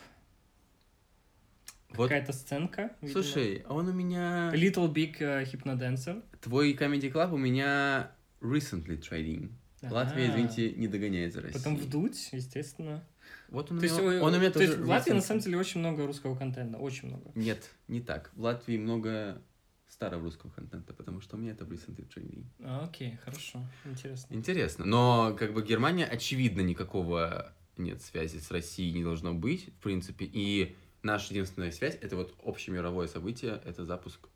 Вот. 1.91 2.09
какая-то 2.09 2.33
сценка. 2.33 2.91
видимо. 3.01 3.21
Слушай, 3.21 3.63
а 3.67 3.75
он 3.75 3.87
у 3.87 3.93
меня... 3.93 4.51
Little 4.55 4.91
Big 4.91 5.17
э, 5.19 5.43
Hypnodancer. 5.43 6.23
Твой 6.41 6.73
Comedy 6.73 7.11
Club 7.11 7.31
у 7.33 7.37
меня 7.37 8.11
recently 8.41 8.99
trading. 8.99 9.51
Латвия, 9.83 10.25
Ага. 10.25 10.31
извините, 10.31 10.71
не 10.71 10.87
догоняет 10.87 11.33
за 11.33 11.41
Россией. 11.41 11.63
Потом 11.63 11.77
вдуть, 11.77 12.29
естественно. 12.31 13.03
Вот 13.49 13.69
он, 13.71 13.77
у 13.77 13.79
То 13.79 13.85
есть, 13.85 13.97
меня, 13.99 14.07
ой, 14.07 14.19
он 14.19 14.33
у 14.33 14.37
меня 14.37 14.49
то 14.49 14.59
тоже 14.59 14.71
есть 14.71 14.79
в 14.79 14.89
Латвии 14.89 15.13
на 15.13 15.21
самом 15.21 15.41
деле 15.41 15.57
очень 15.57 15.79
много 15.79 16.05
русского 16.05 16.35
контента, 16.35 16.77
очень 16.79 17.09
много. 17.09 17.31
Нет, 17.35 17.69
не 17.87 18.01
так. 18.01 18.31
В 18.33 18.41
Латвии 18.41 18.77
много 18.77 19.41
старого 19.89 20.23
русского 20.23 20.51
контента, 20.51 20.93
потому 20.93 21.21
что 21.21 21.35
у 21.35 21.39
меня 21.39 21.51
это 21.51 21.65
recently 21.65 22.07
trading. 22.07 22.45
А, 22.63 22.85
окей, 22.85 23.17
хорошо, 23.23 23.59
интересно. 23.85 24.33
Интересно. 24.33 24.85
Но 24.85 25.35
как 25.37 25.53
бы 25.53 25.63
Германия, 25.63 26.05
очевидно, 26.05 26.61
никакого 26.61 27.53
нет 27.77 28.01
связи 28.01 28.37
с 28.37 28.51
Россией 28.51 28.93
не 28.93 29.03
должно 29.03 29.33
быть, 29.33 29.69
в 29.69 29.83
принципе. 29.83 30.29
И 30.31 30.75
наша 31.03 31.33
единственная 31.33 31.71
связь 31.71 31.97
это 32.01 32.15
вот 32.15 32.35
общемировое 32.43 33.07
событие, 33.07 33.61
это 33.65 33.85
запуск 33.85 34.27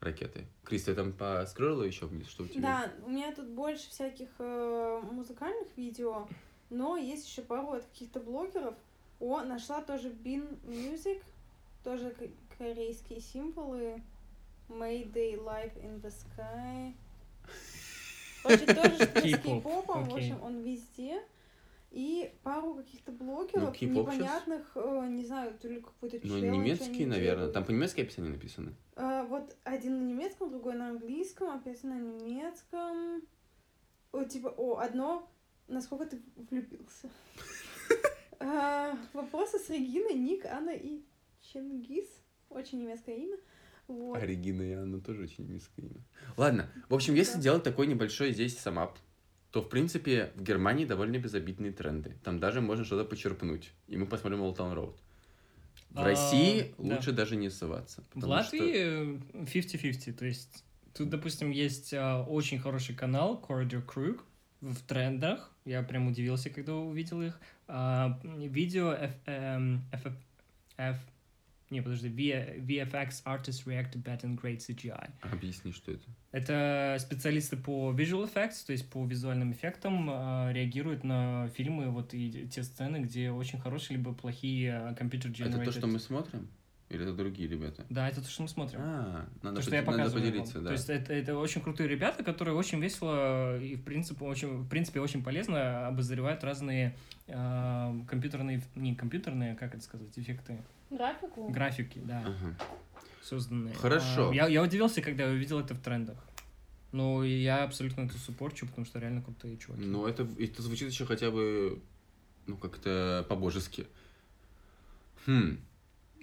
ракеты. 0.00 0.46
Крис, 0.64 0.84
ты 0.84 0.94
там 0.94 1.12
поскроллила 1.12 1.84
еще 1.84 2.06
вниз, 2.06 2.28
что 2.28 2.44
у 2.44 2.48
тебя? 2.48 2.60
Да, 2.60 3.06
у 3.06 3.10
меня 3.10 3.32
тут 3.34 3.48
больше 3.48 3.88
всяких 3.88 4.28
э, 4.38 5.00
музыкальных 5.10 5.68
видео, 5.76 6.28
но 6.70 6.96
есть 6.96 7.28
еще 7.28 7.42
пару 7.42 7.72
от 7.72 7.84
каких-то 7.84 8.20
блогеров. 8.20 8.74
О, 9.20 9.42
нашла 9.42 9.80
тоже 9.82 10.08
Bin 10.08 10.58
Music, 10.64 11.22
тоже 11.84 12.14
корейские 12.58 13.20
символы. 13.20 14.02
Mayday 14.78 15.36
Live 15.36 15.74
in 15.82 16.00
the 16.00 16.12
Sky. 16.12 16.94
Короче, 18.42 18.66
тоже 18.74 18.96
с 18.96 19.22
Кей-поп, 19.22 19.64
кей-попом, 19.64 20.04
в 20.04 20.14
общем, 20.14 20.42
он 20.42 20.62
везде. 20.62 21.22
И 21.90 22.32
пару 22.42 22.74
каких-то 22.74 23.12
блогеров 23.12 23.78
Ну, 23.78 23.88
непонятных, 23.88 24.72
э, 24.76 25.06
не 25.10 25.26
знаю, 25.26 25.58
то 25.58 25.68
ли 25.68 25.80
какой-то 25.80 26.18
Ну, 26.22 26.38
немецкие, 26.38 27.06
наверное. 27.06 27.48
Там 27.48 27.64
по-немецки 27.64 28.00
описание 28.00 28.32
написано. 28.32 28.72
А, 28.96 29.24
вот 29.24 29.54
один 29.64 29.98
на 29.98 30.10
немецком, 30.10 30.50
другой 30.50 30.74
на 30.74 30.88
английском, 30.88 31.50
опять 31.50 31.84
на 31.84 31.98
немецком. 31.98 33.22
О, 34.12 34.24
типа, 34.24 34.48
о, 34.56 34.78
одно, 34.78 35.28
насколько 35.68 36.06
ты 36.06 36.22
влюбился. 36.50 37.10
А, 38.40 38.96
Вопросы 39.12 39.58
с 39.58 39.68
Региной, 39.68 40.14
Ник, 40.14 40.46
Анна 40.46 40.70
и 40.70 41.02
Чингис. 41.42 42.08
Очень 42.48 42.80
немецкое 42.80 43.16
имя. 43.16 43.36
Вот. 43.88 44.16
А 44.22 44.24
Регина 44.26 44.62
и 44.62 44.72
Анна 44.72 45.00
тоже 45.00 45.22
очень 45.22 45.46
низкое 45.48 45.86
имя. 45.86 46.00
Ладно, 46.36 46.68
в 46.88 46.94
общем, 46.94 47.14
если 47.14 47.34
Да. 47.34 47.40
делать 47.42 47.62
такой 47.62 47.86
небольшой 47.86 48.32
здесь 48.32 48.58
самап, 48.58 48.98
то, 49.50 49.60
в 49.60 49.68
принципе, 49.68 50.32
в 50.34 50.42
Германии 50.42 50.86
довольно 50.86 51.18
безобидные 51.18 51.72
тренды. 51.72 52.16
Там 52.24 52.38
даже 52.38 52.60
можно 52.60 52.84
что-то 52.84 53.04
почерпнуть. 53.04 53.70
И 53.88 53.96
мы 53.98 54.06
посмотрим 54.06 54.40
Old 54.42 54.56
Town 54.56 54.74
Road. 54.74 54.96
В 55.90 55.98
А, 55.98 56.04
России 56.04 56.74
да. 56.78 56.94
лучше 56.96 57.12
даже 57.12 57.36
не 57.36 57.50
ссываться. 57.50 58.02
В 58.14 58.24
Латвии 58.26 58.72
э, 58.74 59.44
50-50, 59.44 60.12
то 60.14 60.24
есть 60.24 60.64
тут, 60.94 61.10
допустим, 61.10 61.50
есть 61.50 61.92
а, 61.92 62.22
очень 62.24 62.58
хороший 62.58 62.94
канал 62.94 63.44
Corridor 63.46 63.84
Crew 63.84 64.18
в 64.62 64.76
трендах. 64.86 65.50
Я 65.66 65.82
прям 65.82 66.06
удивился, 66.08 66.48
когда 66.48 66.74
увидел 66.74 67.20
их. 67.20 67.38
А, 67.68 68.18
видео 68.24 68.92
F, 68.92 69.12
эм, 69.26 69.82
F- 69.92 70.16
F- 70.78 71.06
не, 71.72 71.80
подожди, 71.82 72.08
V- 72.08 72.58
VFX 72.58 73.24
Artists 73.24 73.64
React 73.66 74.02
Bad 74.02 74.22
and 74.22 74.40
Great 74.40 74.58
CGI. 74.58 75.10
Объясни, 75.22 75.72
что 75.72 75.90
это. 75.90 76.04
Это 76.30 76.96
специалисты 77.00 77.56
по 77.56 77.92
visual 77.92 78.32
effects, 78.32 78.64
то 78.66 78.72
есть 78.72 78.88
по 78.90 79.04
визуальным 79.04 79.52
эффектам, 79.52 80.08
а, 80.10 80.52
реагируют 80.52 81.02
на 81.02 81.48
фильмы 81.48 81.90
вот 81.90 82.14
и 82.14 82.46
те 82.48 82.62
сцены, 82.62 82.98
где 82.98 83.30
очень 83.30 83.58
хорошие 83.58 83.96
либо 83.96 84.14
плохие 84.14 84.72
а, 84.74 84.92
computer 84.92 85.32
generated. 85.32 85.62
Это 85.62 85.64
то, 85.64 85.72
что 85.72 85.86
мы 85.86 85.98
смотрим? 85.98 86.48
Или 86.92 87.04
это 87.04 87.14
другие 87.14 87.48
ребята? 87.48 87.86
Да, 87.88 88.06
это 88.06 88.20
то, 88.20 88.28
что 88.28 88.42
мы 88.42 88.48
смотрим. 88.48 88.78
А, 88.82 89.26
надо, 89.42 89.56
То, 89.56 89.62
что 89.62 89.74
я 89.74 89.82
надо 89.82 90.10
поделиться, 90.10 90.56
вам. 90.56 90.64
да. 90.64 90.68
То 90.68 90.72
есть 90.74 90.90
это, 90.90 91.14
это 91.14 91.38
очень 91.38 91.62
крутые 91.62 91.88
ребята, 91.88 92.22
которые 92.22 92.54
очень 92.54 92.80
весело 92.80 93.58
и 93.58 93.76
в 93.76 93.82
принципе 93.82 94.26
очень, 94.26 94.58
в 94.58 94.68
принципе 94.68 95.00
очень 95.00 95.24
полезно 95.24 95.86
обозревают 95.86 96.44
разные 96.44 96.94
э, 97.28 98.00
компьютерные, 98.06 98.62
не 98.74 98.94
компьютерные, 98.94 99.54
как 99.54 99.74
это 99.74 99.82
сказать, 99.82 100.10
эффекты, 100.16 100.62
Графику? 100.90 101.48
графики, 101.48 101.98
да, 102.04 102.20
Ага. 102.26 102.56
созданные. 103.22 103.72
Хорошо. 103.72 104.28
А, 104.28 104.34
я, 104.34 104.46
я 104.48 104.62
удивился, 104.62 105.00
когда 105.00 105.24
я 105.24 105.30
увидел 105.30 105.60
это 105.60 105.74
в 105.74 105.80
трендах. 105.80 106.18
Ну, 106.92 107.22
я 107.22 107.64
абсолютно 107.64 108.02
это 108.02 108.18
суппорчу, 108.18 108.66
потому 108.66 108.84
что 108.84 108.98
реально 108.98 109.22
крутые 109.22 109.56
чуваки. 109.56 109.82
Ну, 109.82 110.06
это, 110.06 110.28
это 110.38 110.60
звучит 110.60 110.90
еще 110.90 111.06
хотя 111.06 111.30
бы, 111.30 111.80
ну, 112.46 112.58
как-то 112.58 113.24
по-божески. 113.30 113.86
Хм. 115.24 115.56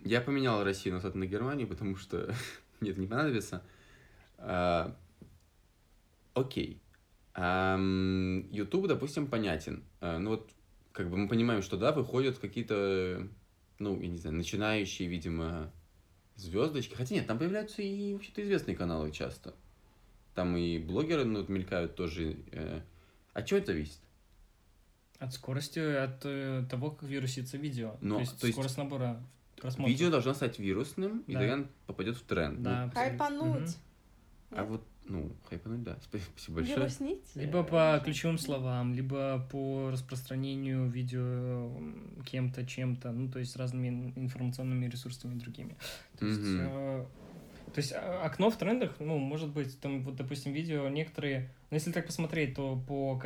Я 0.03 0.22
поменял 0.22 0.63
Россию 0.63 0.96
назад 0.96 1.15
на 1.15 1.25
Германию, 1.25 1.68
потому 1.68 1.96
что 1.96 2.34
мне 2.79 2.91
это 2.91 3.00
не 3.00 3.08
понадобится. 3.08 3.63
А, 4.38 4.96
окей. 6.34 6.82
Ам, 7.34 8.50
YouTube, 8.51 8.88
допустим, 8.88 9.27
понятен. 9.27 9.84
А, 10.01 10.18
ну, 10.20 10.32
вот, 10.32 10.50
как 10.91 11.10
бы 11.10 11.18
мы 11.18 11.27
понимаем, 11.27 11.62
что, 11.62 11.77
да, 11.77 11.91
выходят 11.91 12.38
какие-то, 12.38 13.27
ну, 13.79 14.01
я 14.01 14.08
не 14.08 14.18
знаю, 14.18 14.36
начинающие, 14.36 15.08
видимо, 15.08 15.72
звездочки. 16.36 16.96
Хотя 16.96 17.15
нет, 17.15 17.27
там 17.27 17.38
появляются 17.38 17.82
и 17.82 18.13
вообще-то 18.13 18.41
известные 18.44 18.75
каналы 18.75 19.12
часто. 19.12 19.53
Там 20.36 20.56
и 20.56 20.79
блогеры 20.79 21.25
ну, 21.25 21.39
вот 21.39 21.50
мелькают 21.50 21.96
тоже. 21.96 22.38
э. 22.51 22.82
От 23.34 23.46
чего 23.46 23.60
это 23.60 23.74
зависит? 23.74 24.00
От 25.20 25.34
скорости, 25.34 25.79
от 25.79 26.22
э, 26.24 26.65
того, 26.70 26.91
как 26.91 27.10
вирусится 27.10 27.58
видео. 27.58 27.98
Но, 28.00 28.15
то 28.15 28.22
есть 28.22 28.39
то 28.39 28.48
есть 28.48 28.56
скорость 28.56 28.77
набора 28.77 29.22
просмотров. 29.62 29.89
Видео 29.92 30.10
должно 30.10 30.34
стать 30.34 30.60
вирусным, 30.60 31.24
и 31.28 31.34
Да. 31.34 31.39
тогда 31.39 31.54
оно 31.56 31.66
попадет 31.88 32.16
в 32.18 32.22
тренд. 32.22 32.62
Да, 32.62 32.86
Ну. 32.86 32.92
Хайпануть. 32.92 33.78
Мгм. 34.51 34.60
а 34.60 34.63
вот, 34.63 34.84
ну, 35.06 35.32
хайпануть, 35.50 35.84
да. 35.84 35.92
Спа- 36.12 36.20
Спасибо 36.36 36.56
большое. 36.58 36.78
Вируснить? 36.78 37.22
Либо 37.36 37.63
по 37.63 38.01
ключевым 38.04 38.38
словам, 38.39 38.94
либо 38.94 39.48
по 39.51 39.89
распространению 39.92 40.89
видео 40.89 41.72
кем-то, 42.25 42.66
чем-то, 42.66 43.12
ну, 43.12 43.30
то 43.30 43.39
есть 43.39 43.56
разными 43.56 43.89
ин- 43.89 44.13
информационными 44.16 44.88
ресурсами 44.88 45.36
другими. 45.38 45.75
То 46.20 46.25
есть, 46.25 46.39
э, 46.44 47.06
то 47.74 47.78
есть 47.80 47.94
а, 47.94 48.24
окно 48.25 48.50
в 48.50 48.58
трендах, 48.58 48.96
ну, 49.00 49.18
может 49.20 49.50
быть, 49.50 49.80
там, 49.80 50.01
вот, 50.04 50.16
допустим, 50.16 50.51
видео 50.54 50.89
некоторые, 50.89 51.51
ну, 51.70 51.75
если 51.75 51.92
так 51.92 52.08
посмотреть, 52.08 52.56
то 52.56 52.82
по, 52.88 53.22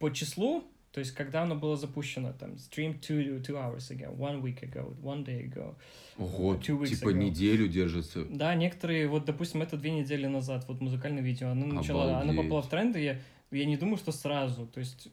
по 0.00 0.10
числу, 0.10 0.64
то 0.96 1.00
есть 1.00 1.12
когда 1.12 1.42
оно 1.42 1.54
было 1.56 1.76
запущено, 1.76 2.32
там, 2.32 2.52
stream 2.52 2.98
two, 2.98 3.42
two 3.42 3.54
hours 3.54 3.90
ago, 3.90 4.16
one 4.16 4.40
week 4.40 4.62
ago, 4.62 4.96
one 5.02 5.26
day 5.26 5.44
ago, 5.46 5.74
Ого, 6.16 6.54
Two 6.54 6.80
weeks 6.80 6.86
типа 6.86 7.10
ago. 7.10 7.18
неделю 7.18 7.68
держится. 7.68 8.24
да, 8.24 8.54
некоторые, 8.54 9.06
вот, 9.06 9.26
допустим, 9.26 9.60
это 9.60 9.76
две 9.76 9.90
недели 9.90 10.26
назад, 10.26 10.64
вот 10.68 10.80
музыкальное 10.80 11.22
видео, 11.22 11.50
оно 11.50 11.66
начало, 11.66 12.04
оно 12.04 12.30
Обалдеть. 12.30 12.36
попало 12.44 12.62
в 12.62 12.70
тренды, 12.70 13.00
я, 13.00 13.20
я 13.50 13.66
не 13.66 13.76
думаю, 13.76 13.98
что 13.98 14.10
сразу, 14.10 14.66
то 14.68 14.80
есть 14.80 15.08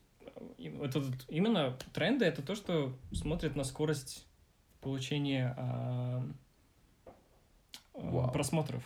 э, 0.57 0.71
это 0.85 1.03
именно 1.27 1.77
тренды, 1.93 2.23
это 2.23 2.41
то, 2.41 2.55
что 2.55 2.97
смотрит 3.11 3.57
на 3.57 3.65
скорость 3.65 4.25
получения 4.79 5.53
а, 5.57 6.25
а, 7.93 8.27
просмотров. 8.29 8.83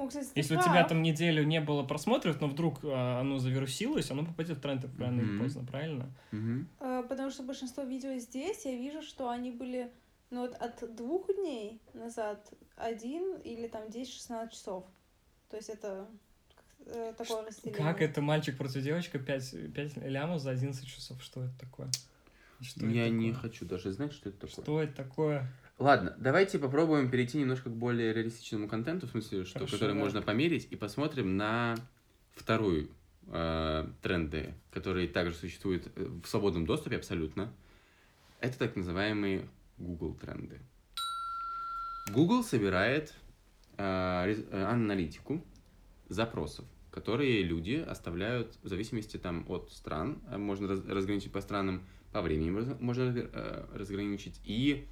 О, 0.00 0.06
кстати, 0.08 0.30
Если 0.34 0.54
у 0.54 0.56
прав. 0.56 0.66
тебя 0.66 0.84
там 0.84 1.02
неделю 1.02 1.44
не 1.44 1.60
было 1.60 1.82
просмотров, 1.82 2.40
но 2.40 2.48
вдруг 2.48 2.78
а, 2.84 3.20
оно 3.20 3.38
завирусилось, 3.38 4.10
оно 4.10 4.24
попадет 4.24 4.56
в 4.56 4.60
тренды 4.62 4.88
рано 4.98 5.20
или 5.20 5.28
Мгм. 5.28 5.42
поздно, 5.42 5.64
правильно? 5.64 6.10
Мгм. 6.32 6.68
Э, 6.80 7.04
Потому 7.06 7.30
что 7.30 7.42
большинство 7.42 7.82
видео 7.82 8.16
здесь, 8.18 8.64
я 8.64 8.74
вижу, 8.76 9.02
что 9.02 9.28
они 9.28 9.50
были, 9.50 9.92
ну 10.30 10.40
вот 10.40 10.54
от 10.54 10.96
двух 10.96 11.26
дней 11.34 11.82
назад 11.92 12.50
один 12.76 13.36
или 13.44 13.66
там 13.68 13.90
10-16 13.90 14.52
часов. 14.52 14.84
То 15.50 15.56
есть 15.58 15.68
это 15.68 16.06
э, 16.86 17.12
такое 17.18 17.44
разделение. 17.46 17.84
Как 17.84 18.00
это 18.00 18.22
мальчик 18.22 18.56
против 18.56 18.82
девочка 18.82 19.18
5, 19.18 19.72
5 19.74 19.96
лямов 19.98 20.40
за 20.40 20.50
11 20.52 20.86
часов? 20.88 21.22
Что 21.22 21.44
это 21.44 21.58
такое? 21.58 21.90
Что 22.62 22.86
это 22.86 22.94
Я 22.94 23.10
не 23.10 23.32
такое? 23.32 23.42
хочу 23.42 23.66
даже 23.66 23.92
знать, 23.92 24.14
что 24.14 24.30
это 24.30 24.38
такое. 24.46 24.62
Что 24.64 24.82
это 24.82 24.94
такое? 24.94 25.52
Ладно, 25.80 26.14
давайте 26.18 26.58
попробуем 26.58 27.10
перейти 27.10 27.38
немножко 27.38 27.70
к 27.70 27.72
более 27.72 28.12
реалистичному 28.12 28.68
контенту, 28.68 29.06
в 29.06 29.10
смысле, 29.12 29.46
что, 29.46 29.60
Хорошо, 29.60 29.76
который 29.76 29.94
да. 29.94 29.98
можно 29.98 30.20
померить, 30.20 30.68
и 30.70 30.76
посмотрим 30.76 31.38
на 31.38 31.74
вторую 32.32 32.90
э, 33.28 33.86
тренды, 34.02 34.52
которые 34.72 35.08
также 35.08 35.34
существуют 35.34 35.90
э, 35.96 36.06
в 36.22 36.28
свободном 36.28 36.66
доступе 36.66 36.96
абсолютно. 36.96 37.50
Это 38.40 38.58
так 38.58 38.76
называемые 38.76 39.48
Google 39.78 40.12
тренды. 40.20 40.60
Google 42.12 42.44
собирает 42.44 43.14
э, 43.78 44.34
э, 44.50 44.62
аналитику 44.62 45.42
запросов, 46.10 46.66
которые 46.90 47.42
люди 47.42 47.76
оставляют 47.76 48.58
в 48.62 48.68
зависимости 48.68 49.16
там 49.16 49.46
от 49.48 49.72
стран. 49.72 50.20
Э, 50.30 50.36
Можно 50.36 50.68
раз- 50.68 50.84
разграничить 50.86 51.32
по 51.32 51.40
странам, 51.40 51.86
по 52.12 52.20
времени 52.20 52.50
можно 52.80 53.14
э, 53.16 53.66
разграничить. 53.72 54.38
И 54.44 54.86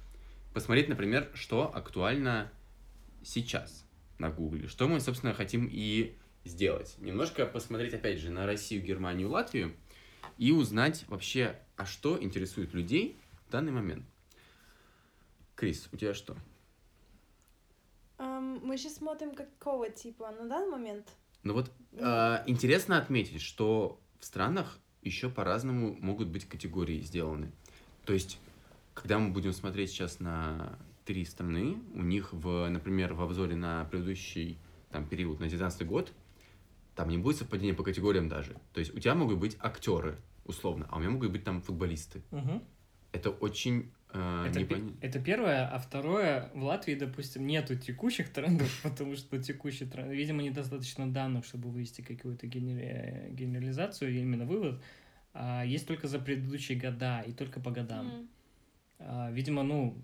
посмотреть, 0.53 0.89
например, 0.89 1.29
что 1.33 1.73
актуально 1.73 2.51
сейчас 3.23 3.85
на 4.17 4.29
Гугле. 4.29 4.67
Что 4.67 4.87
мы, 4.87 4.99
собственно, 4.99 5.33
хотим 5.33 5.67
и 5.71 6.15
сделать. 6.45 6.95
Немножко 6.99 7.45
посмотреть, 7.45 7.93
опять 7.93 8.19
же, 8.19 8.29
на 8.29 8.45
Россию, 8.45 8.83
Германию, 8.83 9.29
Латвию 9.29 9.73
и 10.37 10.51
узнать 10.51 11.05
вообще, 11.07 11.59
а 11.75 11.85
что 11.85 12.21
интересует 12.21 12.73
людей 12.73 13.17
в 13.47 13.51
данный 13.51 13.71
момент. 13.71 14.05
Крис, 15.55 15.89
у 15.91 15.97
тебя 15.97 16.13
что? 16.13 16.37
Ам, 18.17 18.59
мы 18.63 18.77
сейчас 18.77 18.95
смотрим 18.95 19.35
какого 19.35 19.89
типа 19.89 20.31
на 20.31 20.47
данный 20.47 20.71
момент. 20.71 21.07
Ну 21.43 21.53
вот 21.53 21.71
а, 21.99 22.43
интересно 22.47 22.97
отметить, 22.97 23.41
что 23.41 23.99
в 24.19 24.25
странах 24.25 24.79
еще 25.01 25.29
по-разному 25.29 25.95
могут 25.99 26.27
быть 26.27 26.47
категории 26.47 27.01
сделаны. 27.01 27.51
То 28.05 28.13
есть, 28.13 28.39
когда 29.01 29.17
мы 29.19 29.29
будем 29.31 29.53
смотреть 29.53 29.91
сейчас 29.91 30.19
на 30.19 30.77
три 31.05 31.25
страны, 31.25 31.77
у 31.93 32.01
них, 32.01 32.33
в, 32.33 32.67
например, 32.69 33.13
в 33.13 33.21
обзоре 33.21 33.55
на 33.55 33.85
предыдущий 33.85 34.57
там, 34.91 35.07
период, 35.07 35.39
на 35.39 35.47
19 35.47 35.87
год, 35.87 36.13
там 36.95 37.09
не 37.09 37.17
будет 37.17 37.37
совпадения 37.37 37.73
по 37.73 37.83
категориям 37.83 38.27
даже. 38.27 38.55
То 38.73 38.79
есть 38.79 38.93
у 38.93 38.99
тебя 38.99 39.15
могут 39.15 39.39
быть 39.39 39.57
актеры, 39.59 40.17
условно, 40.45 40.85
а 40.89 40.97
у 40.97 40.99
меня 40.99 41.09
могут 41.11 41.31
быть 41.31 41.43
там 41.43 41.61
футболисты. 41.61 42.21
Мгм. 42.31 42.61
Это 43.11 43.29
очень 43.31 43.91
э, 44.13 44.45
Это, 44.49 44.59
непон- 44.59 44.97
это 45.01 45.19
первое, 45.19 45.67
а 45.67 45.79
второе, 45.79 46.51
в 46.53 46.63
Латвии, 46.63 46.93
допустим, 46.95 47.47
нету 47.47 47.75
текущих 47.75 48.29
трендов, 48.31 48.69
потому 48.83 49.15
что 49.15 49.41
текущий 49.41 49.85
тренд, 49.85 50.11
видимо, 50.11 50.43
недостаточно 50.43 51.11
данных, 51.11 51.45
чтобы 51.45 51.69
вывести 51.69 52.01
какую-то 52.01 52.47
генера- 52.47 53.29
генерализацию, 53.31 54.13
именно 54.19 54.45
вывод. 54.45 54.81
А 55.33 55.63
есть 55.63 55.87
только 55.87 56.07
за 56.07 56.19
предыдущие 56.19 56.77
года 56.77 57.21
и 57.21 57.31
только 57.31 57.59
по 57.61 57.71
годам. 57.71 58.07
М. 58.07 58.29
А, 58.99 59.31
Видимо, 59.31 59.63
ну, 59.63 60.01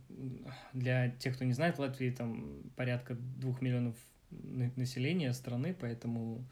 для 0.73 1.09
тех, 1.09 1.35
кто 1.35 1.45
не 1.45 1.53
знает, 1.53 1.77
в 1.77 1.79
Латвии 1.81 2.09
там 2.11 2.63
порядка 2.75 3.15
двух 3.15 3.61
миллионов 3.61 3.95
на- 4.31 4.71
населения 4.75 5.33
страны, 5.33 5.75
поэтому 5.79 6.45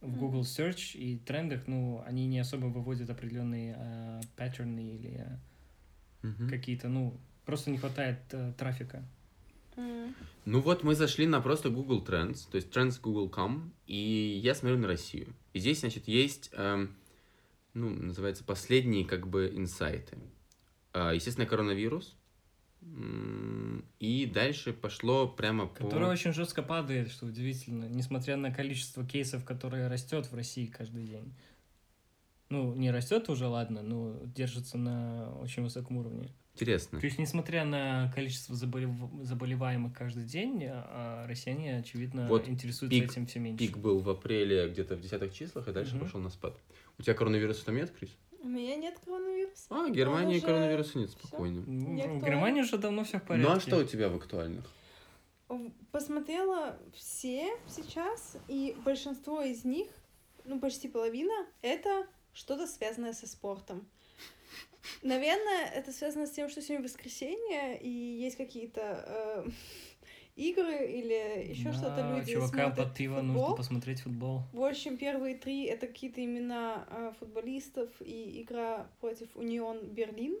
в. 0.00 0.18
Google 0.18 0.42
Search 0.42 0.96
и 0.96 1.16
трендах, 1.18 1.66
ну, 1.66 2.02
они 2.06 2.26
не 2.26 2.38
особо 2.38 2.66
выводят 2.66 3.08
определенные 3.10 3.74
а, 3.78 4.20
паттерны 4.36 4.80
или 4.94 5.16
а, 5.26 5.40
Мгм. 6.22 6.48
какие-то, 6.48 6.88
ну, 6.88 7.18
просто 7.44 7.70
не 7.70 7.78
хватает 7.78 8.18
э, 8.32 8.52
трафика. 8.56 9.02
М. 9.76 10.14
Ну 10.46 10.60
вот 10.60 10.82
мы 10.84 10.94
зашли 10.94 11.26
на 11.26 11.40
просто 11.40 11.68
Google 11.70 12.04
Trends, 12.04 12.48
то 12.50 12.56
есть 12.56 12.68
Trends 12.74 13.00
Google.com, 13.00 13.72
и 13.86 14.40
я 14.42 14.54
смотрю 14.54 14.78
на 14.78 14.86
Россию. 14.88 15.34
И 15.52 15.58
здесь, 15.58 15.80
значит, 15.80 16.08
есть, 16.08 16.50
эм, 16.52 16.94
ну, 17.74 17.90
называется, 17.90 18.44
последние, 18.44 19.04
как 19.04 19.26
бы, 19.26 19.50
инсайты. 19.54 20.16
А, 20.94 21.12
естественно, 21.12 21.46
коронавирус. 21.46 22.16
И 23.98 24.30
дальше 24.32 24.72
пошло 24.72 25.26
прямо 25.26 25.66
по... 25.66 25.84
Которая 25.84 26.10
очень 26.12 26.32
жестко 26.32 26.62
падает, 26.62 27.10
что 27.10 27.26
удивительно, 27.26 27.86
несмотря 27.88 28.36
на 28.36 28.52
количество 28.52 29.04
кейсов, 29.04 29.44
которое 29.44 29.88
растет 29.88 30.30
в 30.30 30.34
России 30.34 30.66
каждый 30.66 31.04
день. 31.04 31.34
Ну, 32.50 32.74
не 32.74 32.90
растет 32.90 33.28
уже, 33.30 33.46
ладно, 33.46 33.82
но 33.82 34.20
держится 34.26 34.76
на 34.78 35.32
очень 35.40 35.62
высоком 35.62 35.96
уровне. 35.96 36.30
Интересно. 36.52 37.00
То 37.00 37.06
есть, 37.06 37.18
несмотря 37.18 37.64
на 37.64 38.12
количество 38.14 38.54
заболев- 38.54 39.24
заболеваемых 39.24 39.92
каждый 39.96 40.24
день, 40.24 40.62
а 40.68 41.26
россияне, 41.26 41.78
очевидно, 41.78 42.28
Вот 42.28 42.46
интересуются 42.46 42.96
пик- 42.96 43.10
этим 43.10 43.26
все 43.26 43.40
меньше. 43.40 43.66
Пик 43.66 43.78
был 43.78 43.98
в 43.98 44.08
апреле 44.08 44.68
где-то 44.68 44.94
в 44.94 45.00
десятых 45.00 45.34
числах, 45.34 45.66
и 45.66 45.72
дальше 45.72 45.96
Мгм. 45.96 46.04
пошел 46.04 46.20
на 46.20 46.28
спад. 46.30 46.56
У 46.98 47.02
тебя 47.02 47.14
коронавируса 47.14 47.64
там 47.64 47.74
нет, 47.74 47.90
Крис? 47.90 48.10
У 48.44 48.48
меня 48.48 48.76
нет 48.76 48.98
коронавируса. 49.02 49.64
А, 49.70 49.86
в 49.86 49.90
Германии 49.90 50.36
уже 50.36 50.44
коронавируса 50.46 50.98
нет, 50.98 51.10
спокойно. 51.10 51.64
Ну, 51.66 51.92
Не 51.94 52.02
В. 52.02 52.22
Германии 52.22 52.60
уже 52.60 52.76
давно 52.76 53.02
все 53.04 53.18
в 53.18 53.22
порядке. 53.22 53.50
Ну 53.50 53.56
а 53.56 53.58
что 53.58 53.78
у 53.78 53.84
тебя 53.84 54.10
в 54.10 54.16
актуальных? 54.16 54.70
Посмотрела 55.90 56.76
все 56.94 57.56
сейчас, 57.66 58.36
и 58.48 58.76
большинство 58.84 59.40
из 59.40 59.64
них, 59.64 59.88
ну 60.44 60.60
почти 60.60 60.88
половина, 60.88 61.46
это 61.62 62.06
что-то 62.34 62.66
связанное 62.66 63.14
со 63.14 63.26
спортом. 63.26 63.88
Наверное, 65.02 65.70
это 65.74 65.92
связано 65.92 66.26
с 66.26 66.30
тем, 66.30 66.50
что 66.50 66.60
сегодня 66.60 66.84
воскресенье, 66.84 67.80
и 67.80 67.88
есть 67.88 68.36
какие-то 68.36 69.04
э, 69.06 69.50
игры 70.36 70.86
или 70.86 71.48
еще 71.50 71.64
Да, 71.70 71.72
что-то 71.74 72.14
люди 72.16 72.32
Чувакам 72.32 72.72
смотрят 72.72 72.76
под 72.76 72.96
пиво 72.96 73.16
футбол. 73.16 73.34
нужно 73.42 73.56
посмотреть 73.56 74.00
футбол. 74.00 74.42
В 74.52 74.62
общем, 74.64 74.96
первые 74.96 75.36
три 75.36 75.64
это 75.64 75.86
какие-то 75.86 76.24
имена 76.24 76.86
э, 76.90 77.12
футболистов 77.18 77.90
и 78.00 78.42
игра 78.42 78.90
против 79.00 79.28
Унион 79.36 79.86
Берлин. 79.94 80.36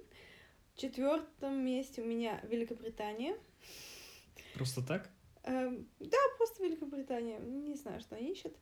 В 0.74 0.78
четвертом 0.80 1.64
месте 1.64 2.02
у 2.02 2.04
меня 2.06 2.40
Великобритания. 2.44 3.36
Просто 4.54 4.82
так? 4.84 5.10
Эм, 5.44 5.86
да, 6.00 6.16
просто 6.38 6.64
Великобритания. 6.64 7.38
Не 7.38 7.74
знаю, 7.76 8.00
что 8.00 8.16
они 8.16 8.32
ищут. 8.32 8.56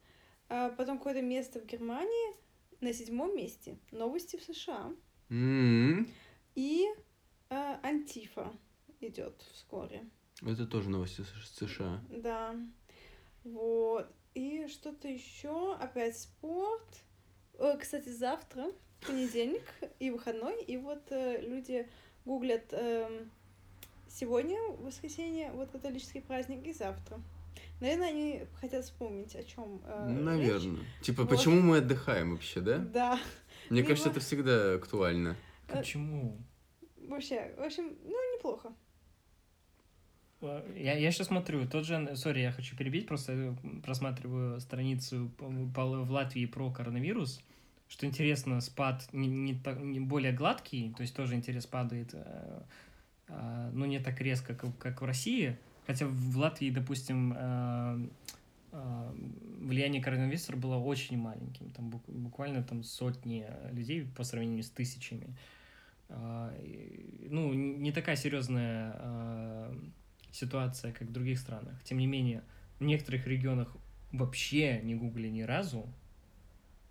А 0.49 0.69
потом 0.71 0.99
какое-то 0.99 1.23
место 1.23 1.61
в 1.61 1.67
Германии. 1.67 2.37
На 2.81 2.93
седьмом 2.93 3.35
месте 3.37 3.79
новости 3.93 4.37
в 4.37 4.43
США. 4.43 4.93
М, 5.31 6.09
И 6.57 6.87
э, 7.49 7.77
Антифа 7.83 8.53
идет 9.01 9.41
вскоре. 9.53 10.05
Это 10.45 10.67
тоже 10.67 10.89
новости 10.91 11.23
с 11.23 11.59
США. 11.59 12.01
Да. 12.11 12.57
Вот. 13.45 14.11
И 14.35 14.67
что-то 14.69 15.09
еще. 15.09 15.75
Опять 15.77 16.19
спорт. 16.19 17.03
Э, 17.59 17.77
Кстати, 17.79 18.09
завтра 18.09 18.73
понедельник 19.07 19.63
и 20.01 20.11
выходной. 20.11 20.63
И 20.65 20.77
вот 20.77 21.03
э, 21.11 21.41
люди 21.43 21.89
гуглят 22.25 22.73
эм, 22.73 23.31
сегодня, 24.09 24.59
воскресенье, 24.79 25.51
вот 25.53 25.71
католический 25.71 26.21
праздник, 26.23 26.67
и 26.67 26.73
завтра. 26.73 27.21
Наверное, 27.81 28.09
они 28.09 28.47
хотят 28.61 28.85
вспомнить, 28.85 29.35
о 29.35 29.43
чем. 29.43 29.83
Наверное. 30.07 30.81
Типа, 31.03 31.23
Вот. 31.23 31.31
почему 31.31 31.61
мы 31.61 31.79
отдыхаем 31.79 32.33
вообще, 32.33 32.61
да? 32.61 32.79
Да. 32.79 33.19
Мне 33.71 33.79
Либо- 33.81 33.89
кажется, 33.91 34.11
это 34.11 34.21
всегда 34.21 34.75
актуально. 34.75 35.37
Э, 35.69 35.79
Почему? 35.79 36.39
Вообще, 37.09 37.53
в 37.59 37.63
общем, 37.63 37.97
ну, 38.05 38.37
неплохо. 38.37 38.73
А, 40.43 40.65
Я, 40.77 40.97
я 40.99 41.11
сейчас 41.13 41.29
смотрю, 41.29 41.67
тот 41.69 41.85
же, 41.87 42.17
сори, 42.17 42.41
я 42.41 42.53
хочу 42.53 42.77
перебить, 42.77 43.07
просто 43.07 43.33
э, 43.33 43.55
просматриваю 43.85 44.61
страницу 44.61 45.31
по- 45.39 45.49
в 46.05 46.11
Латвии 46.11 46.47
про 46.47 46.71
коронавирус. 46.71 47.41
Что 47.89 48.07
интересно, 48.07 48.61
спад 48.61 49.09
не, 49.13 49.29
не, 49.29 49.55
так- 49.55 49.81
не 49.81 50.01
более 50.01 50.33
гладкий, 50.33 50.93
то 50.97 51.03
есть 51.03 51.15
тоже 51.15 51.35
интерес 51.35 51.67
падает, 51.67 52.11
э, 52.15 52.63
а, 53.29 53.71
но 53.73 53.87
не 53.87 53.99
так 54.01 54.21
резко, 54.21 54.55
как, 54.55 54.77
как 54.79 55.01
в 55.03 55.05
России. 55.05 55.57
Хотя 55.87 56.07
в 56.07 56.37
Латвии, 56.39 56.71
допустим, 56.71 57.35
э, 57.37 58.07
э, 58.73 59.13
влияние 59.61 60.03
коронавируса 60.03 60.57
было 60.57 60.77
очень 60.77 61.19
маленьким. 61.19 61.71
Там 61.71 61.91
бук- 61.91 62.11
буквально 62.11 62.63
там 62.63 62.83
сотни 62.83 63.47
людей 63.73 64.07
по 64.17 64.25
сравнению 64.25 64.63
с 64.63 64.71
тысячами. 64.71 65.37
Ну, 67.31 67.55
не 67.55 67.91
такая 67.91 68.17
серьезная 68.17 69.71
ситуация, 70.33 70.93
как 70.93 71.09
в 71.09 71.13
других 71.13 71.39
странах. 71.39 71.83
Тем 71.85 71.99
не 71.99 72.07
менее, 72.07 72.43
в 72.81 72.85
некоторых 72.85 73.27
регионах 73.27 73.77
вообще 74.11 74.81
не 74.83 74.95
гугли 74.95 75.29
ни 75.29 75.43
разу, 75.43 75.87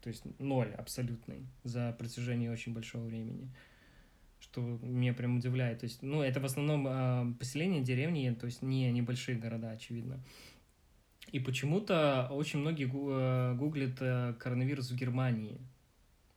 то 0.02 0.10
есть 0.10 0.24
ноль 0.40 0.72
абсолютный 0.72 1.46
за 1.64 1.94
протяжении 1.98 2.48
очень 2.48 2.74
большого 2.74 3.06
времени, 3.06 3.50
что 4.40 4.62
меня 4.82 5.14
прям 5.14 5.38
удивляет. 5.38 5.80
То 5.80 5.86
есть, 5.86 6.02
ну, 6.02 6.24
это 6.24 6.40
в 6.40 6.46
основном 6.46 6.86
а, 6.88 7.34
поселения, 7.40 7.82
деревни, 7.82 8.36
то 8.40 8.46
есть 8.48 8.62
не 8.62 8.92
небольшие 8.92 9.38
города, 9.38 9.72
очевидно. 9.72 10.20
И 11.32 11.40
почему-то 11.40 12.28
очень 12.32 12.60
многие 12.60 12.88
э, 12.88 13.56
гуглят 13.56 14.02
э, 14.02 14.34
коронавирус 14.38 14.92
в 14.92 14.96
Германии. 14.96 15.62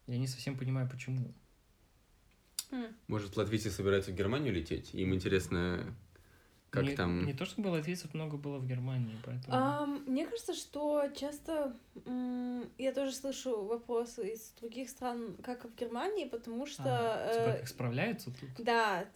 Я 0.06 0.18
не 0.18 0.28
совсем 0.28 0.56
понимаю, 0.56 0.88
почему. 0.88 1.34
М. 2.70 2.86
Может, 3.08 3.36
латвийцы 3.36 3.70
собираются 3.70 4.12
в 4.12 4.14
Германию 4.14 4.52
лететь? 4.52 4.94
Им 4.94 5.14
интересно, 5.14 5.96
как 6.74 6.84
не, 6.84 6.94
там... 6.96 7.24
Не 7.26 7.32
то 7.32 7.44
чтобы 7.44 7.68
латвийцев 7.68 8.12
много 8.14 8.36
было 8.36 8.58
в 8.58 8.66
Германии, 8.66 9.16
поэтому... 9.24 9.56
Ам, 9.56 10.04
мне 10.06 10.26
кажется, 10.26 10.54
что 10.54 11.04
часто 11.14 11.76
м, 12.06 12.68
я 12.78 12.92
тоже 12.92 13.12
слышу 13.12 13.64
вопросы 13.64 14.32
из 14.34 14.50
других 14.60 14.90
стран, 14.90 15.36
как 15.42 15.64
в 15.64 15.74
Германии, 15.74 16.24
потому 16.26 16.66
что 16.66 16.82
А, 16.86 17.32
типа, 17.32 17.48
э, 17.56 17.58
как 17.58 17.68
справляются 17.68 18.30
тут? 18.30 18.50
да, 18.58 19.06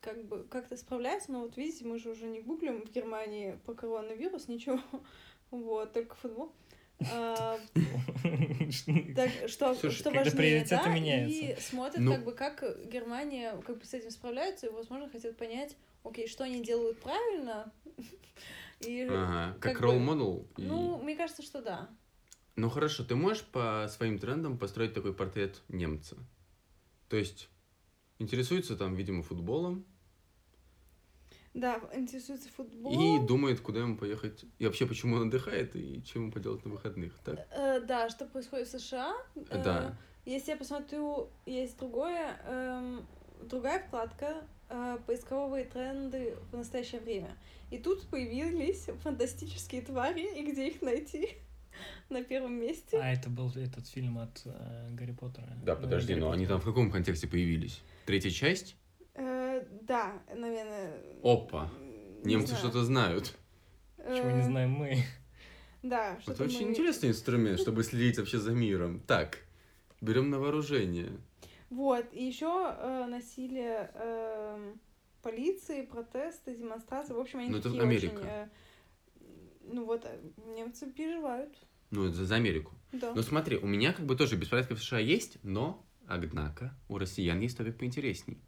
как 0.00 0.22
бы 0.26 0.44
как-то 0.50 0.76
справляются, 0.76 1.32
но 1.32 1.40
вот 1.40 1.56
видите, 1.56 1.84
мы 1.86 1.98
же 1.98 2.10
уже 2.10 2.26
не 2.26 2.40
гуглим 2.42 2.82
в 2.82 2.90
Германии 2.92 3.58
по 3.64 3.72
коронавирус, 3.74 4.48
ничего, 4.48 4.80
вот, 5.50 5.92
только 5.92 6.14
футбол. 6.16 6.52
А, 7.12 7.58
Так, 9.16 9.30
что, 9.48 9.74
Слушай, 9.74 9.96
что 9.96 10.10
важнее, 10.10 10.64
да, 10.68 10.86
меняются. 10.88 11.38
и 11.38 11.56
смотрят, 11.60 11.98
Ну- 12.00 12.12
как 12.14 12.24
бы, 12.24 12.32
как 12.32 12.62
Германия 12.88 13.56
как 13.66 13.78
бы 13.78 13.84
с 13.84 13.94
этим 13.94 14.10
справляется, 14.10 14.66
и, 14.66 14.70
возможно, 14.70 15.08
хотят 15.08 15.36
понять, 15.36 15.76
окей, 16.04 16.28
что 16.28 16.44
они 16.44 16.62
делают 16.62 17.00
правильно, 17.00 17.72
и, 18.80 19.06
Ага, 19.08 19.54
как 19.60 19.72
как 19.74 19.80
ролл 19.80 19.98
бы, 19.98 20.46
ну, 20.58 20.98
мне 21.02 21.16
кажется, 21.16 21.42
что 21.42 21.60
да. 21.60 21.88
Ну 22.56 22.70
хорошо, 22.70 23.04
ты 23.04 23.16
можешь 23.16 23.44
по 23.44 23.86
своим 23.90 24.18
трендам 24.18 24.58
построить 24.58 24.94
такой 24.94 25.12
портрет 25.12 25.62
немца? 25.68 26.16
То 27.08 27.16
есть 27.16 27.48
интересуется 28.18 28.76
там, 28.76 28.94
видимо, 28.94 29.22
футболом 29.22 29.84
Да, 31.52 31.80
интересуется 31.94 32.48
и 32.48 32.52
футболом. 32.52 33.26
думает, 33.26 33.60
куда 33.60 33.80
ему 33.80 33.96
поехать, 33.96 34.44
и 34.58 34.66
вообще 34.66 34.86
почему 34.86 35.16
он 35.16 35.28
отдыхает 35.28 35.74
и 35.76 36.02
чем 36.04 36.22
ему 36.22 36.32
поделать 36.32 36.64
на 36.64 36.72
выходных, 36.72 37.12
так? 37.24 37.46
Э, 37.52 37.80
да, 37.80 38.10
что 38.10 38.26
происходит 38.26 38.68
в 38.68 38.78
США. 38.78 39.14
Э, 39.50 39.62
Да. 39.62 39.96
Если 40.24 40.50
я 40.52 40.56
посмотрю, 40.56 41.28
есть 41.46 41.78
другое, 41.78 42.36
эм, 42.46 43.06
другая 43.42 43.86
вкладка, 43.86 44.46
э, 44.68 44.98
поисковые 45.06 45.64
тренды 45.64 46.36
в 46.52 46.56
настоящее 46.56 47.00
время. 47.00 47.36
И 47.70 47.78
тут 47.78 48.06
появились 48.08 48.86
фантастические 49.02 49.82
твари, 49.82 50.38
и 50.40 50.50
где 50.52 50.68
их 50.68 50.82
найти? 50.82 51.28
На 52.08 52.22
первом 52.22 52.54
месте. 52.54 52.98
А 53.00 53.12
это 53.12 53.28
был 53.30 53.50
этот 53.56 53.86
фильм 53.88 54.18
от 54.18 54.42
э, 54.44 54.88
Гарри 54.92 55.12
Поттера. 55.12 55.48
Да, 55.64 55.74
Ну, 55.74 55.82
подожди, 55.82 56.12
Гарри 56.14 56.20
но 56.24 56.30
они 56.30 56.46
там 56.46 56.60
в 56.60 56.64
каком 56.64 56.90
контексте 56.90 57.26
появились? 57.26 57.82
Третья 58.06 58.30
часть? 58.30 58.76
Э, 59.14 59.64
да, 59.82 60.22
наверное. 60.34 60.92
Опа, 61.22 61.70
не 62.22 62.34
немцы 62.34 62.48
знаю. 62.48 62.60
что-то 62.60 62.84
знают. 62.84 63.34
Чего 63.98 64.30
не 64.30 64.40
Э, 64.40 64.44
знаем 64.44 64.70
мы. 64.70 64.98
Да, 65.82 66.18
Это 66.26 66.44
очень 66.44 66.64
мы- 66.66 66.70
интересный 66.70 67.08
инструмент, 67.10 67.58
чтобы 67.60 67.82
следить 67.82 68.18
вообще 68.18 68.38
за 68.38 68.52
миром. 68.52 69.00
Так, 69.00 69.38
берем 70.00 70.30
на 70.30 70.38
вооружение. 70.38 71.10
Вот, 71.70 72.06
и 72.12 72.24
еще 72.24 73.06
насилие 73.08 73.90
эм, 73.94 74.80
полиции, 75.22 75.82
протесты, 75.86 76.54
демонстрации. 76.54 77.14
В 77.14 77.18
общем, 77.18 77.40
они 77.40 77.48
Ну, 77.50 77.58
это 77.58 77.68
такие 77.70 77.82
Америка. 77.82 78.14
очень... 78.14 78.26
э, 78.26 78.48
ну 79.72 79.84
вот, 79.86 80.04
э, 80.04 80.20
немцы 80.54 80.90
переживают. 80.92 81.56
Ну, 81.90 82.06
это 82.06 82.24
за 82.24 82.34
Америку. 82.36 82.72
Да. 82.92 83.12
Ну 83.14 83.22
смотри, 83.22 83.56
у 83.56 83.66
меня 83.66 83.92
как 83.92 84.04
бы 84.06 84.16
тоже 84.16 84.36
беспорядки 84.36 84.74
в 84.74 84.78
США 84.78 84.98
есть, 84.98 85.38
но, 85.42 85.84
однако, 86.06 86.74
у 86.88 86.98
россиян 86.98 87.40
есть 87.40 87.56
топик 87.56 87.78
поинтересней. 87.78 88.38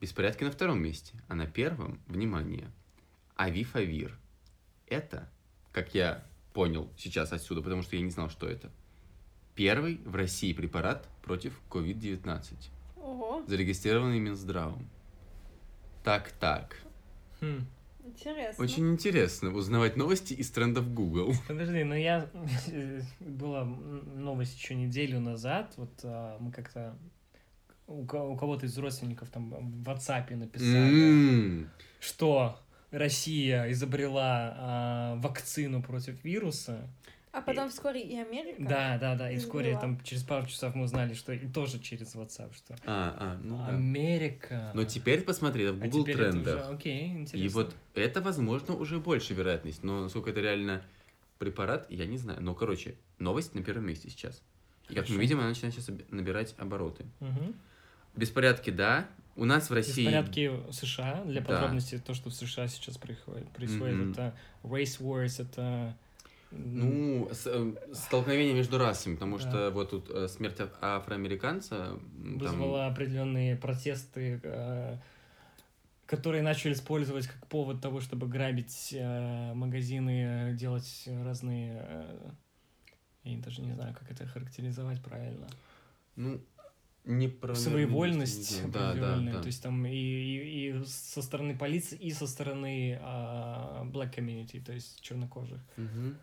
Беспорядки 0.00 0.44
на 0.44 0.50
втором 0.50 0.80
месте, 0.80 1.16
а 1.28 1.34
на 1.34 1.46
первом, 1.46 2.02
внимание, 2.06 2.70
Авифавир. 3.34 4.18
Это, 4.86 5.30
как 5.72 5.94
я 5.94 6.24
понял 6.52 6.92
сейчас 6.98 7.32
отсюда, 7.32 7.62
потому 7.62 7.82
что 7.82 7.96
я 7.96 8.02
не 8.02 8.10
знал, 8.10 8.28
что 8.28 8.46
это, 8.46 8.70
первый 9.56 10.00
в 10.04 10.14
России 10.14 10.52
препарат 10.52 11.08
против 11.24 11.60
COVID-19, 11.70 12.54
Ого, 12.96 13.42
зарегистрированный 13.48 14.20
Минздравом. 14.20 14.88
Так-так. 16.04 16.76
Хм. 17.40 17.66
интересно. 18.04 18.64
Очень 18.64 18.92
интересно 18.92 19.50
узнавать 19.52 19.96
новости 19.96 20.34
из 20.34 20.50
трендов 20.50 20.92
Google. 20.94 21.32
Подожди, 21.48 21.82
но 21.82 21.96
я... 21.96 22.28
Была 23.20 23.64
новость 23.64 24.56
еще 24.56 24.74
неделю 24.74 25.18
назад, 25.20 25.72
вот 25.76 25.90
а, 26.04 26.38
мы 26.38 26.52
как-то... 26.52 26.96
У 27.88 28.04
ко- 28.04 28.22
у 28.24 28.36
кого-то 28.36 28.66
из 28.66 28.76
родственников 28.78 29.28
там 29.30 29.50
в 29.50 29.88
WhatsApp 29.88 30.34
написали, 30.34 31.08
М, 31.08 31.70
что 32.00 32.58
Россия 32.90 33.70
изобрела 33.70 34.54
а, 34.56 35.14
вакцину 35.16 35.82
против 35.82 36.22
вируса. 36.24 36.88
А 37.36 37.42
потом 37.42 37.68
вскоре 37.68 38.00
и 38.00 38.16
Америка. 38.18 38.56
Да, 38.66 38.96
да, 38.98 39.14
да. 39.14 39.30
И 39.30 39.36
вскоре 39.36 39.76
там 39.78 40.00
через 40.02 40.22
пару 40.22 40.46
часов 40.46 40.74
мы 40.74 40.84
узнали, 40.84 41.12
что 41.12 41.32
и 41.34 41.46
тоже 41.46 41.78
через 41.78 42.14
WhatsApp, 42.14 42.54
что 42.56 42.74
А, 42.86 43.14
а, 43.18 43.40
ну 43.42 43.58
да. 43.58 43.66
Америка. 43.68 44.70
Но 44.74 44.84
теперь 44.84 45.20
посмотри 45.20 45.66
в 45.66 45.82
А 45.82 45.86
Google 45.86 46.06
это 46.06 46.16
трендах. 46.30 46.64
уже- 46.64 46.74
Окей, 46.74 47.08
интересно. 47.08 47.36
И 47.44 47.48
вот 47.48 47.74
это, 47.94 48.22
возможно, 48.22 48.74
уже 48.74 48.98
больше 49.00 49.34
вероятность. 49.34 49.84
Но 49.84 50.04
насколько 50.04 50.30
это 50.30 50.40
реально 50.40 50.82
препарат, 51.38 51.86
я 51.90 52.06
не 52.06 52.16
знаю. 52.16 52.40
Но, 52.42 52.54
короче, 52.54 52.94
новость 53.18 53.54
на 53.54 53.62
первом 53.62 53.86
месте 53.86 54.08
сейчас. 54.08 54.40
И 54.88 54.94
как 54.94 55.06
мы 55.10 55.16
видим, 55.18 55.38
она 55.38 55.48
начинает 55.50 55.74
сейчас 55.74 55.90
набирать 56.08 56.54
обороты. 56.56 57.04
Мгм. 57.20 57.54
Беспорядки, 58.16 58.70
да. 58.70 59.06
У 59.34 59.44
нас 59.44 59.68
в 59.68 59.74
России... 59.74 60.04
Беспорядки 60.06 60.48
в 60.48 60.72
США. 60.72 61.22
Для 61.26 61.42
Да. 61.42 61.46
подробностей, 61.48 61.98
то, 61.98 62.14
что 62.14 62.30
в 62.30 62.34
США 62.34 62.66
сейчас 62.68 62.96
происходит, 62.96 63.46
происходит 63.50 63.96
Мгм. 63.96 64.12
это 64.12 64.34
race 64.62 64.98
wars, 65.02 65.42
это... 65.42 65.94
Ну, 66.50 67.28
с- 67.32 67.46
э, 67.46 67.72
столкновение 67.92 68.54
между 68.54 68.78
расами, 68.78 69.14
потому 69.14 69.38
Да. 69.38 69.42
что 69.42 69.70
вот 69.70 69.90
тут 69.90 70.10
э, 70.10 70.28
смерть 70.28 70.60
аф- 70.60 70.78
афроамериканца... 70.80 71.98
м, 72.18 72.38
там- 72.40 72.74
определенные 72.74 73.56
протесты, 73.56 74.40
э, 74.42 74.96
которые 76.06 76.42
начали 76.42 76.72
использовать 76.72 77.26
как 77.26 77.46
повод 77.48 77.80
того, 77.80 78.00
чтобы 78.00 78.28
грабить 78.28 78.90
э, 78.92 79.54
магазины, 79.54 80.50
э, 80.50 80.54
делать 80.54 81.04
разные... 81.06 81.84
э, 81.88 82.30
я 83.24 83.38
даже 83.38 83.60
не 83.62 83.72
знаю, 83.72 83.94
как 83.98 84.10
это 84.10 84.26
характеризовать 84.26 85.02
правильно. 85.02 85.48
Ну, 86.14 86.40
не 87.04 87.28
про... 87.28 87.54
Своевольность 87.54 88.70
Да, 88.70 88.94
да, 88.94 89.18
да. 89.20 89.40
То 89.40 89.46
есть 89.46 89.62
там 89.62 89.84
и, 89.86 89.90
и, 89.94 90.68
и 90.80 90.84
со 90.84 91.22
стороны 91.22 91.56
полиции, 91.56 91.96
и 91.96 92.12
со 92.12 92.26
стороны 92.26 92.98
а, 93.02 93.84
black 93.84 94.14
community, 94.14 94.62
то 94.62 94.72
есть 94.72 95.00
чернокожих. 95.00 95.60
Мгм. 95.76 96.16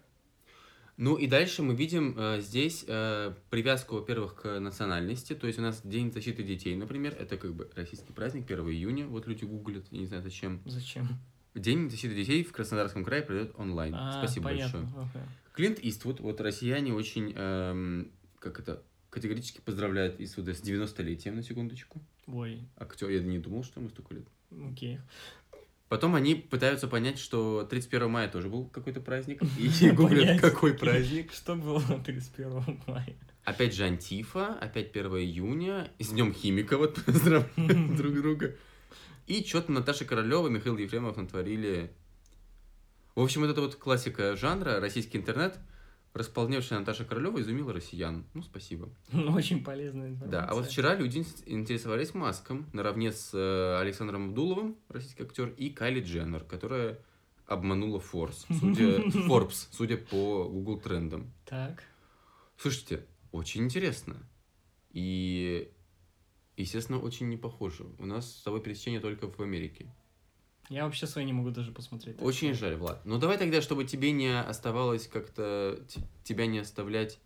Ну 0.97 1.15
и 1.15 1.25
дальше 1.27 1.63
мы 1.63 1.75
видим 1.75 2.15
э, 2.17 2.39
здесь 2.39 2.85
э, 2.87 3.33
привязку, 3.49 3.95
во-первых, 3.95 4.35
к 4.35 4.59
национальности. 4.59 5.33
То 5.33 5.47
есть 5.47 5.57
у 5.57 5.61
нас 5.61 5.81
День 5.83 6.11
защиты 6.11 6.43
детей, 6.43 6.75
например, 6.75 7.15
это 7.19 7.37
как 7.37 7.55
бы 7.55 7.69
российский 7.75 8.13
праздник, 8.13 8.49
1 8.49 8.69
июня. 8.69 9.07
Вот 9.07 9.25
люди 9.25 9.43
гуглят, 9.43 9.85
я 9.91 9.99
не 9.99 10.05
знаю 10.05 10.21
зачем. 10.21 10.61
Зачем? 10.65 11.07
День 11.55 11.89
защиты 11.89 12.15
детей 12.15 12.43
в 12.43 12.51
Краснодарском 12.51 13.03
крае 13.03 13.23
пройдет 13.23 13.53
онлайн. 13.57 13.93
А, 13.95 14.23
Спасибо 14.23 14.49
понятно. 14.49 14.81
большое. 14.81 15.07
окей. 15.09 15.21
Клинт 15.53 15.79
Иствуд, 15.79 16.19
вот 16.19 16.41
россияне 16.41 16.93
очень, 16.93 17.33
эм, 17.35 18.11
как 18.39 18.59
это, 18.59 18.81
категорически 19.11 19.61
поздравляют 19.61 20.19
Иствуда 20.19 20.55
с 20.55 20.61
90-летием, 20.61 21.35
на 21.35 21.43
секундочку. 21.43 22.01
Ой, 22.25 22.67
Актер, 22.77 23.09
я 23.09 23.21
не 23.21 23.37
думал, 23.37 23.63
что 23.63 23.79
ему 23.79 23.89
столько 23.89 24.15
лет. 24.15 24.27
окей. 24.71 24.99
Потом 25.93 26.15
они 26.15 26.33
пытаются 26.33 26.87
понять, 26.87 27.19
что 27.19 27.67
31 27.69 28.09
мая 28.09 28.27
тоже 28.27 28.49
был 28.49 28.65
какой-то 28.65 28.99
праздник, 28.99 29.43
и 29.59 29.89
гуглят, 29.91 30.41
какой 30.41 30.73
праздник. 30.79 31.31
Что 31.31 31.53
было 31.53 31.83
31 32.03 32.79
мая? 32.87 33.15
Опять 33.43 33.75
же 33.75 33.83
Антифа, 33.83 34.55
опять 34.55 34.89
1 34.89 35.05
июня, 35.17 35.91
и 35.99 36.03
с 36.03 36.09
Днем 36.09 36.33
Химика 36.33 36.79
вот 36.79 36.95
поздравляют 37.05 37.95
друг 37.95 38.11
друга. 38.11 38.55
И 39.27 39.45
что-то 39.45 39.71
Наташа 39.71 40.03
Королева, 40.05 40.47
Михаил 40.47 40.77
Ефремов 40.77 41.15
натворили. 41.15 41.91
В 43.13 43.21
общем, 43.21 43.41
вот 43.41 43.51
это 43.51 43.61
вот 43.61 43.75
классика 43.75 44.35
жанра, 44.35 44.79
российский 44.79 45.19
интернет, 45.19 45.59
располневшая 46.13 46.79
Наташа 46.79 47.05
Королева 47.05 47.41
изумила 47.41 47.73
россиян. 47.73 48.25
Ну, 48.33 48.41
спасибо. 48.43 48.89
Ну, 49.11 49.31
очень 49.33 49.63
полезная 49.63 50.09
информация. 50.09 50.41
Да, 50.41 50.45
а 50.47 50.53
вот 50.53 50.67
вчера 50.67 50.95
люди 50.95 51.19
ин- 51.19 51.25
интересовались 51.45 52.13
Маском 52.13 52.67
наравне 52.73 53.11
с 53.11 53.31
э, 53.33 53.79
Александром 53.81 54.29
Абдуловым, 54.29 54.77
российский 54.89 55.23
актер, 55.23 55.49
и 55.57 55.69
Кайли 55.69 56.01
Дженнер, 56.01 56.43
которая 56.43 56.99
обманула 57.47 57.99
Форс, 57.99 58.45
судя, 58.59 58.99
Forbes, 59.27 59.67
судя 59.71 59.97
по 59.97 60.47
Google 60.47 60.79
трендам. 60.79 61.33
Так. 61.45 61.83
Слушайте, 62.57 63.05
очень 63.31 63.63
интересно. 63.63 64.15
И, 64.91 65.71
естественно, 66.55 66.99
очень 66.99 67.27
не 67.29 67.37
похоже. 67.37 67.85
У 67.97 68.05
нас 68.05 68.37
с 68.37 68.43
тобой 68.43 68.61
пересечение 68.61 68.99
только 69.01 69.27
в 69.29 69.39
Америке. 69.41 69.91
Я 70.73 70.85
вообще 70.85 71.05
свои 71.07 71.23
не 71.25 71.33
могу 71.33 71.51
даже 71.51 71.71
посмотреть. 71.71 72.17
так 72.17 72.25
Очень 72.25 72.55
что- 72.55 72.65
жаль, 72.65 72.75
Влад. 72.77 73.05
Ну 73.05 73.19
давай 73.19 73.37
тогда, 73.37 73.61
чтобы 73.61 73.85
тебе 73.85 74.11
не 74.11 74.39
оставалось 74.39 75.07
как-то, 75.07 75.79
тебя 76.23 76.47
не 76.47 76.59
оставлять 76.59 77.19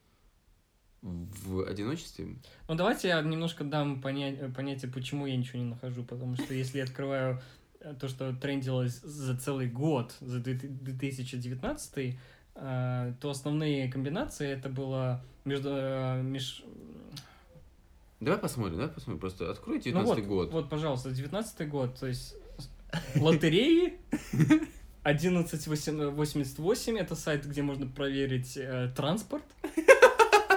в 1.02 1.64
одиночестве. 1.66 2.36
Ну, 2.68 2.76
давайте 2.76 3.08
я 3.08 3.22
немножко 3.22 3.64
дам 3.64 4.02
понять, 4.02 4.54
понятие, 4.54 4.92
почему 4.92 5.26
я 5.28 5.38
ничего 5.38 5.60
не 5.60 5.66
нахожу. 5.70 6.04
Потому 6.04 6.36
что 6.36 6.54
если 6.54 6.80
я 6.80 6.84
открываю 6.84 7.42
э, 7.80 7.94
то, 8.00 8.08
что 8.10 8.36
трендилось 8.36 9.00
за 9.02 9.38
целый 9.40 9.70
год, 9.70 10.14
за 10.20 10.40
2019, 10.40 12.18
э, 12.56 13.14
то 13.22 13.30
основные 13.30 13.90
комбинации 13.90 14.50
это 14.50 14.68
было 14.70 15.24
между... 15.46 15.70
э, 15.72 16.22
меж- 16.22 16.66
Давай 18.20 18.40
посмотрим, 18.40 18.78
давай 18.78 18.92
посмотрим. 18.94 19.20
Просто 19.22 19.52
открой 19.52 19.78
Ну 19.78 19.82
19 19.84 20.10
вот, 20.18 20.28
год. 20.28 20.52
вот, 20.52 20.70
пожалуйста, 20.70 21.12
19 21.12 21.70
год, 21.70 21.96
то 22.00 22.08
есть 22.08 22.36
лотереи 23.15 24.00
1188 25.04 26.97
это 26.97 27.15
сайт, 27.15 27.45
где 27.45 27.62
можно 27.62 27.88
проверить 27.88 28.58
э, 28.58 28.89
транспорт. 28.95 29.43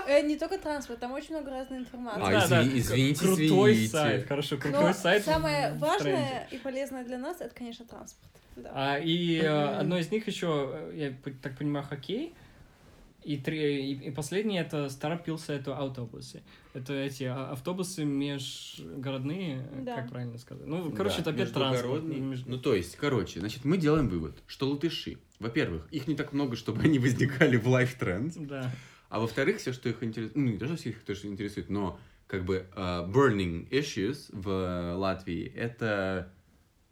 Э, 0.07 0.23
не 0.23 0.37
только 0.37 0.59
транспорт, 0.59 0.99
там 0.99 1.13
очень 1.13 1.35
много 1.37 1.51
разной 1.51 1.79
информации. 1.79 2.21
А, 2.23 2.31
Да, 2.31 2.49
да, 2.49 2.63
извини- 2.65 2.79
извините, 2.81 3.21
крутой 3.21 3.73
извините. 3.75 3.93
сайт, 3.93 4.27
хорошо, 4.27 4.57
крутой 4.57 4.83
Но 4.83 4.93
сайт. 4.93 5.25
самое 5.25 5.73
важное 5.75 6.49
и 6.51 6.59
полезное 6.59 7.05
для 7.05 7.19
нас 7.19 7.41
это, 7.41 7.55
конечно, 7.55 7.85
транспорт. 7.87 8.31
Да. 8.57 8.71
А, 8.75 8.99
и 8.99 9.39
э, 9.39 9.49
одно 9.49 9.99
из 9.99 10.11
них 10.11 10.27
еще, 10.27 10.71
э, 10.75 10.93
я 10.97 11.33
так 11.43 11.57
понимаю, 11.57 11.87
хоккей. 11.87 12.35
И, 13.23 13.37
три, 13.37 13.93
и, 13.93 14.09
и 14.09 14.11
последнее 14.11 14.63
это 14.63 14.89
старопился 14.89 15.53
это 15.53 15.77
автобусы. 15.77 16.43
Это 16.73 16.95
эти 16.95 17.25
а, 17.25 17.51
автобусы 17.53 18.05
межгородные, 18.05 19.69
э, 19.73 19.83
Да. 19.85 19.97
как 19.97 20.11
правильно 20.11 20.39
сказать. 20.39 20.67
Ну, 20.67 20.91
короче, 20.93 21.17
Да, 21.17 21.23
это 21.23 21.31
опять 21.31 21.53
транспорт. 21.53 22.05
Меж- 22.05 22.45
Ну, 22.47 22.59
то 22.59 22.75
есть, 22.75 22.97
короче, 22.97 23.41
значит, 23.41 23.65
мы 23.65 23.77
делаем 23.77 24.09
вывод, 24.09 24.43
что 24.47 24.69
латыши, 24.71 25.19
во-первых, 25.39 25.87
их 25.91 26.07
не 26.09 26.15
так 26.15 26.33
много, 26.33 26.57
чтобы 26.57 26.83
они 26.83 26.99
возникали 26.99 27.57
в 27.57 27.67
лайф 27.69 27.95
тренд, 27.99 28.35
Да. 28.37 28.71
а 29.09 29.21
во-вторых, 29.21 29.59
все, 29.59 29.73
что 29.73 29.89
их 29.89 30.03
интересует, 30.03 30.37
ну, 30.37 30.51
не 30.53 30.57
даже 30.57 30.77
всех 30.77 30.97
их 30.97 31.05
тоже 31.05 31.27
интересует, 31.27 31.69
но 31.71 31.99
как 32.27 32.45
бы 32.45 32.67
а, 32.75 33.07
burning 33.09 33.69
issues 33.71 34.27
в 34.31 34.95
Латвии 34.97 35.45
это 35.55 36.33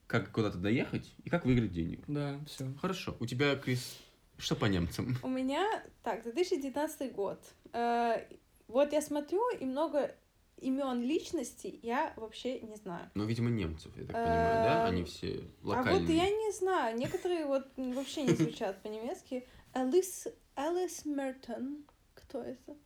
как 0.07 0.31
куда-то 0.33 0.59
доехать 0.59 1.13
и 1.25 1.31
как 1.31 1.45
выиграть 1.45 1.71
денег. 1.73 2.01
Да, 2.09 2.41
все. 2.47 2.73
Хорошо. 2.81 3.17
У 3.21 3.27
тебя, 3.27 3.55
Крис, 3.57 3.99
что 4.39 4.57
по 4.57 4.65
немцам? 4.67 5.17
У 5.23 5.29
меня, 5.29 5.67
так, 6.03 6.23
2019 6.23 7.13
год. 7.13 7.41
Э, 7.73 8.25
вот 8.69 8.93
я 8.93 9.03
смотрю, 9.03 9.43
и 9.59 9.65
много 9.65 10.15
имен 10.61 11.03
личностей 11.03 11.79
я 11.83 12.13
вообще 12.17 12.61
не 12.61 12.77
знаю. 12.77 13.11
Ну, 13.15 13.25
видимо, 13.25 13.51
немцев, 13.51 13.93
я 13.97 14.05
так 14.05 14.13
понимаю, 14.13 14.65
да? 14.65 14.85
Они 14.87 15.05
все 15.05 15.45
А 15.63 15.67
локальные. 15.69 16.01
вот 16.01 16.11
я 16.11 16.29
не 16.31 16.53
знаю, 16.53 16.97
некоторые 16.99 17.47
вот 17.47 17.67
вообще 17.77 18.23
не 18.23 18.35
звучат 18.35 18.83
по-немецки. 18.83 19.47
Алис, 19.73 20.27
Алис 20.55 21.05
Мертон. 21.05 21.85
Кто 22.15 22.43
это? 22.43 22.77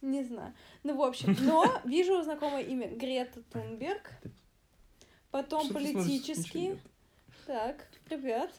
Не 0.00 0.24
знаю. 0.24 0.54
Ну, 0.82 0.96
в 0.96 1.02
общем, 1.02 1.36
но 1.40 1.64
вижу 1.84 2.22
знакомое 2.22 2.62
имя 2.62 2.88
Грета 2.88 3.42
Тунберг. 3.52 4.10
Потом 5.30 5.68
политические. 5.72 6.68
Нет. 6.70 6.78
Так, 7.46 7.86
привет. 8.06 8.50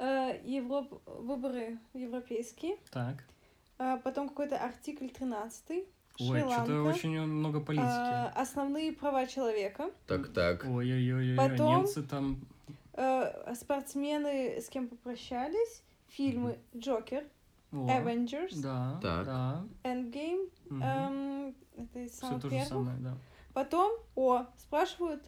Э, 0.00 0.40
Европ... 0.44 1.02
Выборы 1.06 1.78
европейские. 1.92 2.76
Так. 2.90 3.22
А 3.78 3.98
потом 3.98 4.28
какой-то 4.30 4.56
артикль 4.56 5.08
13 5.08 5.84
Ой, 6.20 6.40
что-то 6.40 6.82
очень 6.84 7.20
много 7.20 7.58
А, 7.58 7.60
политики. 7.60 8.38
основные 8.40 8.92
права 8.92 9.26
человека. 9.26 9.90
Так, 10.06 10.32
так. 10.32 10.64
Ой-ой-ой, 10.64 11.36
потом- 11.36 11.80
немцы 11.82 12.02
там... 12.02 12.40
Э, 12.94 13.54
спортсмены 13.54 14.60
с 14.60 14.68
кем 14.68 14.88
попрощались. 14.88 15.82
Фильмы 16.08 16.58
Джокер, 16.76 17.24
О, 17.72 17.86
Avengers, 17.88 18.60
Да, 18.60 18.98
Так. 19.00 19.24
да. 19.26 19.64
Endgame. 19.84 20.50
мгм. 20.68 20.82
эм, 20.82 21.54
это 21.76 21.98
из 22.00 22.10
Все 22.12 22.20
самых 22.20 22.42
то 22.42 22.48
же 22.48 22.54
первых. 22.56 22.68
самое, 22.68 22.96
да. 22.98 23.14
Потом, 23.54 23.92
о, 24.16 24.46
спрашивают, 24.56 25.22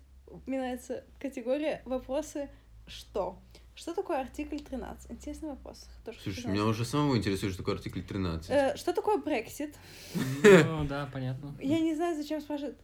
мне 0.46 0.58
нравится 0.58 1.04
категория 1.20 1.82
вопросы 1.85 2.50
«что?». 2.87 3.38
Что 3.74 3.94
такое 3.94 4.20
артикль 4.20 4.58
13? 4.58 5.11
Интересный 5.11 5.48
вопрос. 5.50 5.88
Тоже 6.04 6.18
Слушай, 6.22 6.46
меня 6.46 6.64
уже 6.64 6.85
самого 6.85 7.16
интересует, 7.16 7.52
что 7.54 7.62
такое 7.62 7.76
артикль 7.76 8.02
13. 8.02 8.50
Э, 8.50 8.76
что 8.76 8.92
такое 8.92 9.16
Брексит? 9.18 9.74
Ну, 10.14 10.85
да, 10.85 11.08
понятно. 11.12 11.54
Я 11.61 11.80
не 11.80 11.94
знаю, 11.94 12.14
зачем 12.16 12.40
спрашивают. 12.40 12.76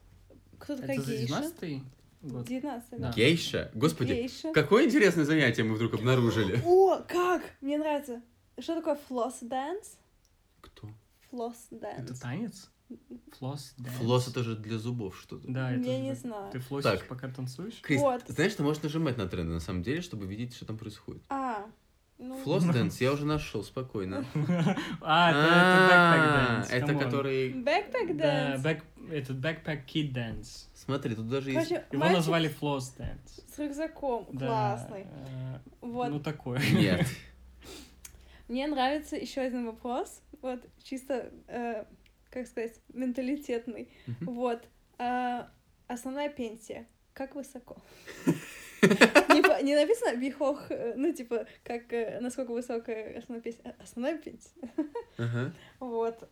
Кто 0.59 0.77
такая 0.77 0.96
Это 0.98 1.07
гейша? 1.07 1.27
19 1.27 1.83
год? 2.22 2.46
19 2.48 2.90
Да. 2.90 2.96
да. 2.98 3.12
Гейша? 3.12 3.70
Господи, 3.74 4.12
Гейша. 4.14 4.53
какое 4.53 4.87
интересное 4.87 5.24
занятие 5.24 5.62
мы 5.64 5.74
вдруг 5.74 5.94
обнаружили. 5.94 6.61
О, 6.64 7.03
как! 7.07 7.42
Мне 7.61 7.79
нравится. 7.79 8.22
Что 8.59 8.74
такое 8.74 8.98
floss 9.09 9.38
dance? 9.40 9.98
Кто? 10.62 10.88
Флосс 11.31 11.68
Это 11.70 12.03
дэнс. 12.03 12.18
танец? 12.20 12.70
Floss 13.38 13.74
dance. 13.79 13.90
Floss 13.98 14.29
это 14.29 14.42
же 14.42 14.57
для 14.57 14.79
зубов 14.79 15.18
что-то. 15.20 15.46
Да, 15.48 15.70
это 15.72 15.81
Я 15.87 15.96
же- 15.96 16.03
не 16.03 16.14
знаю. 16.14 16.51
Ты 16.51 16.59
floss 16.59 16.74
ишь, 16.74 16.90
Так. 17.01 17.09
пока 17.09 17.29
танцуешь? 17.29 17.81
Крис, 17.83 18.01
Вот. 18.01 18.22
знаешь, 18.27 18.55
ты 18.55 18.62
можешь 18.62 18.83
нажимать 18.83 19.16
на 19.18 19.27
тренды 19.29 19.53
на 19.53 19.61
самом 19.61 19.83
деле, 19.83 20.01
чтобы 20.01 20.27
видеть, 20.27 20.55
что 20.55 20.64
там 20.64 20.79
происходит. 20.79 21.22
А, 21.29 21.66
ну... 22.18 22.37
Floss 22.38 22.64
dance 22.64 23.01
я 23.01 23.12
уже 23.12 23.27
нашел, 23.27 23.62
спокойно. 23.62 24.24
А, 25.03 25.31
это, 26.66 26.74
это 26.77 26.92
backpack 26.92 26.96
А, 26.96 27.05
который... 27.05 27.53
Backpack 27.53 28.14
Да, 28.16 28.55
dance. 28.57 28.62
back, 28.62 28.83
этот 29.12 29.37
backpack 29.37 29.87
kid 29.87 30.12
dance. 30.12 30.66
Смотри, 30.74 31.14
тут 31.14 31.29
даже 31.29 31.51
есть... 31.53 31.70
Его 31.70 32.05
назвали 32.07 32.48
floss 32.51 32.96
dance. 32.98 33.42
с 33.55 33.59
рюкзаком. 33.59 34.27
Да, 34.33 34.46
Классный. 34.46 35.07
э, 35.07 35.59
Вот. 35.83 36.09
Ну, 36.09 36.20
такой. 36.20 36.59
Нет. 36.72 37.07
Мне 38.48 38.66
нравится 38.66 39.16
еще 39.16 39.42
один 39.42 39.66
вопрос. 39.66 40.22
Вот, 40.40 40.61
чисто, 40.83 41.31
э, 41.48 41.85
как 42.38 42.46
сказать, 42.46 42.81
менталитетный. 42.92 43.88
Мгм. 44.07 44.35
Вот. 44.35 44.62
а, 44.98 45.51
основная 45.87 46.29
пенсия. 46.29 46.87
Как 47.14 47.35
высоко? 47.35 47.77
Не, 49.62 49.74
написано 49.74 50.16
бихох, 50.16 50.70
э, 50.70 50.94
ну, 50.96 51.12
типа, 51.12 51.46
как, 51.64 51.92
э, 51.92 52.20
насколько 52.20 52.53
высокая 52.53 53.18
основная 53.18 53.42
пенсия. 53.42 53.61
А, 53.64 53.83
Основная 53.83 54.18
пенсия. 54.18 54.53
Ага. 55.16 55.53
Вот. 55.81 56.29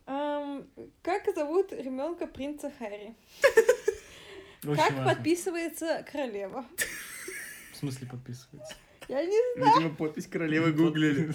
Как 1.03 1.35
зовут 1.35 1.73
ребенка 1.73 2.27
принца 2.27 2.71
Харри? 2.79 3.17
Очень 4.65 4.77
как 4.77 4.93
важно. 4.93 5.15
подписывается 5.15 6.05
королева? 6.11 6.65
В 7.73 7.77
смысле 7.77 8.07
подписывается? 8.09 8.75
Я 9.09 9.25
не 9.25 9.37
Видимо, 9.57 9.95
подпись 9.95 10.27
королевы 10.27 10.73
гуглили. 10.73 11.33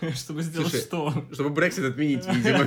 Чтобы 0.14 0.42
сделать 0.42 0.70
Слушай, 0.70 0.84
что? 0.84 1.24
Чтобы 1.32 1.50
Брексит 1.50 1.84
отменить, 1.84 2.26
видимо. 2.26 2.64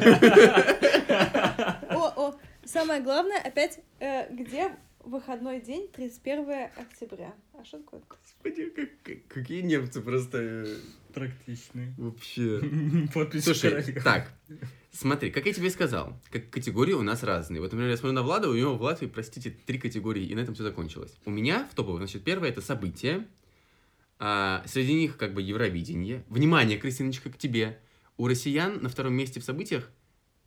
О, 1.90 2.14
о, 2.30 2.40
самое 2.64 3.02
главное, 3.02 3.40
опять, 3.42 3.80
э, 4.00 4.34
где 4.34 4.72
выходной 5.04 5.60
день 5.62 5.88
31 5.94 6.70
октября? 6.78 7.34
А 7.54 7.64
что 7.66 7.78
такое? 7.80 8.02
Господи, 8.10 8.70
как- 8.70 8.90
как- 9.04 9.28
какие 9.28 9.62
немцы 9.62 10.02
просто 10.02 10.38
э, 10.42 10.76
Практичный. 11.14 11.94
вообще... 11.98 12.62
Подпись 13.14 13.44
Слушай, 13.44 13.72
королевы. 13.72 14.02
так, 14.02 14.32
смотри, 14.92 15.32
как 15.32 15.46
я 15.46 15.54
тебе 15.54 15.70
сказал, 15.70 16.18
как 16.32 16.50
категории 16.50 16.94
у 16.94 17.04
нас 17.04 17.24
разные. 17.24 17.62
Вот, 17.62 17.72
например, 17.72 17.92
я 17.92 17.98
смотрю 17.98 18.14
на 18.14 18.24
Влада, 18.24 18.50
у 18.50 18.54
него 18.56 18.76
в 18.76 18.82
Латвии, 18.82 19.08
простите, 19.08 19.52
три 19.52 19.78
категории, 19.80 20.26
и 20.26 20.34
на 20.36 20.40
этом 20.40 20.56
все 20.56 20.64
закончилось. 20.64 21.14
У 21.26 21.30
меня 21.32 21.68
в 21.72 21.76
топовых, 21.76 22.00
значит, 22.00 22.24
первое 22.24 22.50
это 22.50 22.62
события, 22.62 23.26
а, 24.20 24.64
среди 24.68 24.94
них 24.94 25.18
как 25.18 25.34
бы 25.34 25.42
Евровидение. 25.42 26.24
Внимание, 26.30 26.78
Кристиночка, 26.78 27.30
к 27.30 27.38
тебе. 27.38 27.80
У 28.18 28.28
россиян 28.28 28.82
на 28.82 28.90
втором 28.90 29.14
месте 29.14 29.40
в 29.40 29.44
событиях 29.44 29.92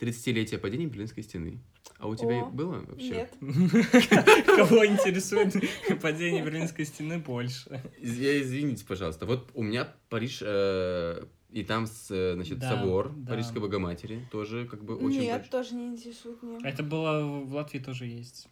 30-летие 0.00 0.58
падения 0.58 0.86
Берлинской 0.86 1.22
стены. 1.22 1.60
А 1.98 2.08
у 2.08 2.14
тебя 2.14 2.42
О, 2.42 2.50
было 2.50 2.84
вообще? 2.86 3.08
Нет. 3.08 3.34
Кого 4.46 4.86
интересует 4.86 5.54
падение 6.00 6.44
Берлинской 6.44 6.84
стены 6.84 7.18
больше? 7.18 7.82
Я 7.98 8.40
извините, 8.40 8.86
пожалуйста. 8.86 9.26
Вот 9.26 9.50
у 9.54 9.62
меня 9.62 9.92
Париж, 10.08 10.40
э, 10.42 11.24
и 11.50 11.64
там, 11.64 11.86
э, 12.10 12.32
значит, 12.34 12.58
Да, 12.58 12.76
собор 12.76 13.12
да. 13.16 13.32
Парижской 13.32 13.60
Богоматери, 13.60 14.26
тоже 14.30 14.66
как 14.66 14.84
бы 14.84 14.96
очень 14.96 15.20
Нет, 15.22 15.50
тоже 15.50 15.74
не 15.74 15.86
интересует 15.86 16.42
меня. 16.42 16.58
Это 16.62 16.82
было 16.82 17.26
в 17.44 17.52
Латвии 17.52 17.80
тоже 17.80 18.06
есть. 18.06 18.48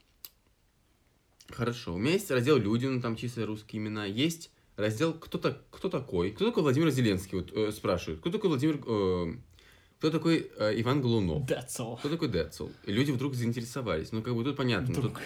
Хорошо. 1.49 1.95
У 1.95 1.99
меня 1.99 2.15
есть 2.15 2.31
раздел 2.31 2.57
«Люди», 2.57 2.87
ну 2.87 3.01
там 3.01 3.15
чисто 3.15 3.47
русские 3.47 3.81
имена. 3.81 4.05
Есть 4.05 4.51
раздел 4.77 5.15
«Кто, 5.15 5.39
так, 5.39 5.63
кто 5.71 5.89
такой?» 5.89 6.31
Кто 6.33 6.47
такой 6.47 6.63
Владимир 6.63 6.91
Зеленский? 6.91 7.39
Вот 7.39 7.53
э, 7.53 7.73
спрашивают. 7.73 8.21
Кто 8.21 8.31
такой 8.31 8.49
Владимир... 8.51 8.81
э, 8.87 9.35
кто 9.99 10.11
такой 10.11 10.51
э, 10.59 10.81
Иван 10.81 11.01
Голунов? 11.01 11.49
All. 11.51 11.99
Кто 11.99 12.09
такой 12.09 12.29
Децл? 12.29 12.69
И 12.85 12.93
люди 12.93 13.11
вдруг 13.11 13.35
заинтересовались. 13.35 14.13
Ну, 14.13 14.23
как 14.23 14.35
бы 14.35 14.45
тут 14.45 14.57
понятно. 14.57 14.89
Тут, 14.89 14.99
Вдруг. 14.99 15.21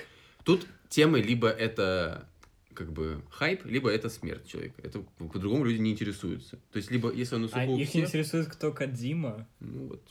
тут 0.45 0.67
темы 0.89 1.21
либо 1.21 1.49
это 1.49 2.29
как 2.75 2.93
бы 2.93 3.23
хайп, 3.31 3.65
либо 3.67 3.91
это 3.91 4.09
смерть 4.09 4.47
человека. 4.47 4.81
Это 4.83 5.01
по-другому 5.19 5.65
люди 5.65 5.81
не 5.81 5.91
интересуются. 5.91 6.57
То 6.73 6.77
есть, 6.77 6.91
либо 6.91 7.13
если 7.13 7.35
он 7.35 7.51
А 7.53 7.65
их 7.65 7.89
всех, 7.89 8.05
интересует, 8.07 8.49
кто 8.49 8.73
Кадима. 8.73 9.47
ну 9.59 9.89
вот. 9.89 10.03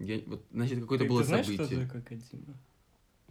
Я, 0.00 0.20
вот, 0.26 0.44
значит, 0.52 0.80
какое-то 0.80 1.04
было 1.04 1.22
ты 1.22 1.28
знаешь, 1.28 1.46
событие. 1.46 1.66
что 1.66 1.86
такое? 1.86 2.20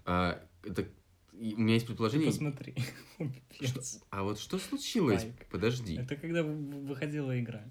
А, 0.06 0.42
это, 0.64 0.88
и 1.34 1.56
у 1.56 1.60
меня 1.60 1.74
есть 1.74 1.86
Ты 1.86 1.92
предположение. 1.92 2.28
посмотри. 2.30 2.76
Пипец. 3.18 4.02
А 4.10 4.24
вот 4.24 4.40
что 4.40 4.60
случилось? 4.60 5.22
Спайк. 5.22 5.48
Подожди. 5.50 5.96
Это 5.98 6.16
когда 6.16 6.44
выходила 6.44 7.38
игра. 7.40 7.64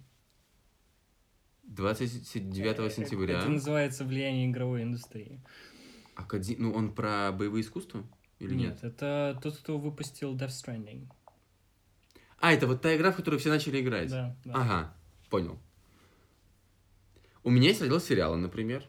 29 1.65 2.79
Э, 2.79 2.91
сентября. 2.91 3.39
Это 3.39 3.49
называется 3.49 4.05
влияние 4.05 4.51
игровой 4.51 4.83
индустрии. 4.83 5.41
Акади... 6.15 6.57
Ну, 6.59 6.73
он 6.73 6.93
про 6.93 7.33
боевые 7.33 7.63
искусства? 7.63 8.05
Или 8.39 8.55
нет? 8.55 8.79
это 8.83 9.39
тот, 9.41 9.57
кто 9.57 9.79
выпустил 9.79 10.35
Death 10.37 10.49
Stranding. 10.49 11.09
А, 12.39 12.53
это 12.53 12.67
вот 12.67 12.83
та 12.83 12.95
игра, 12.97 13.13
в 13.13 13.17
которую 13.17 13.39
все 13.39 13.51
начали 13.51 13.81
играть. 13.81 14.11
Да, 14.11 14.37
да. 14.45 14.53
Ага, 14.55 14.97
понял. 15.31 15.61
У 17.45 17.51
меня 17.51 17.69
есть 17.69 17.81
раздел 17.81 18.01
сериала, 18.01 18.35
например. 18.37 18.85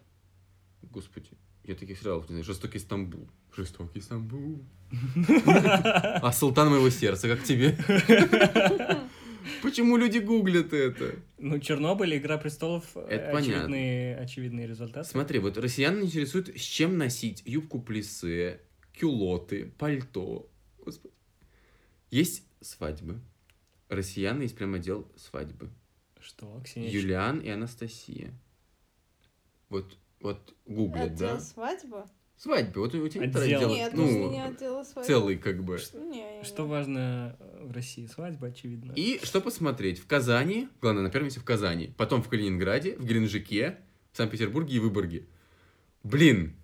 Господи, 0.81 1.29
я 1.63 1.75
таких 1.75 1.99
сериалов 1.99 2.23
не 2.23 2.29
знаю. 2.29 2.43
Жестокий 2.43 2.79
Стамбул. 2.79 3.29
Жестокий 3.55 4.01
Стамбул. 4.01 4.63
А 5.25 6.31
Султан 6.31 6.69
моего 6.69 6.89
сердца, 6.89 7.27
как 7.27 7.43
тебе? 7.43 7.77
Почему 9.61 9.97
люди 9.97 10.19
гуглят 10.19 10.73
это? 10.73 11.15
Ну, 11.37 11.59
Чернобыль, 11.59 12.17
Игра 12.17 12.37
престолов, 12.37 12.85
э, 12.95 13.07
Это 13.09 13.37
очевидные, 13.37 14.17
очевидные 14.17 14.67
результаты. 14.67 15.07
Смотри, 15.09 15.39
вот 15.39 15.57
россиян 15.57 16.01
интересует, 16.01 16.49
с 16.49 16.61
чем 16.61 16.97
носить 16.97 17.41
юбку 17.45 17.81
плиссе, 17.81 18.61
кюлоты, 18.93 19.71
пальто. 19.77 20.49
Господи. 20.83 21.13
Есть 22.09 22.43
свадьбы. 22.61 23.19
Россиян 23.89 24.41
есть 24.41 24.55
прям 24.55 24.73
отдел 24.75 25.07
свадьбы. 25.17 25.69
Что, 26.19 26.61
Ксения? 26.63 26.89
Юлиан 26.89 27.39
и 27.39 27.49
Анастасия. 27.49 28.33
Вот, 29.69 29.97
вот 30.21 30.55
гуглят, 30.65 31.11
Отдел 31.13 31.27
да? 31.29 31.39
свадьба? 31.39 31.87
Свадьбы. 31.89 32.22
Вот 32.45 32.93
у 32.95 33.08
тебя 33.08 33.23
Отдел. 33.23 33.41
отдел, 33.41 33.69
Нет, 33.69 33.93
ну, 33.93 34.03
у 34.03 34.29
меня 34.29 34.47
отдела 34.47 34.84
свадьба. 34.84 35.08
целый 35.08 35.38
как 35.38 35.63
бы. 35.63 35.79
Не, 35.93 35.99
не, 35.99 36.38
не. 36.39 36.43
Что 36.43 36.67
важно 36.67 37.38
э, 37.39 37.65
в 37.65 37.71
России? 37.71 38.06
Свадьба, 38.06 38.47
очевидно. 38.47 38.91
И 38.95 39.19
что 39.23 39.39
посмотреть? 39.39 39.99
В 39.99 40.08
Казани, 40.08 40.67
главное, 40.82 41.03
на 41.03 41.10
первом 41.10 41.25
месте 41.25 41.39
в 41.39 41.45
Казани, 41.45 41.93
потом 41.97 42.21
в 42.21 42.27
Калининграде, 42.27 42.97
в 42.97 43.06
Геленджике, 43.06 43.77
в 44.12 44.17
Санкт-Петербурге 44.17 44.75
и 44.75 44.79
Выборге. 44.79 45.25
Блин! 46.03 46.56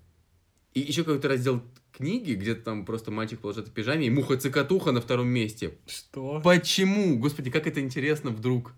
И 0.73 0.81
еще 0.81 1.03
какой-то 1.03 1.29
раздел 1.29 1.63
книги, 1.91 2.33
где 2.33 2.55
там 2.55 2.85
просто 2.85 3.11
мальчик 3.11 3.39
положит 3.39 3.69
в 3.69 3.71
пижаме, 3.71 4.07
и 4.07 4.09
муха-цикатуха 4.09 4.91
на 4.91 5.01
втором 5.01 5.27
месте. 5.27 5.77
Что? 5.87 6.41
Почему? 6.43 7.17
Господи, 7.17 7.49
как 7.49 7.67
это 7.67 7.79
интересно 7.79 8.31
вдруг. 8.31 8.73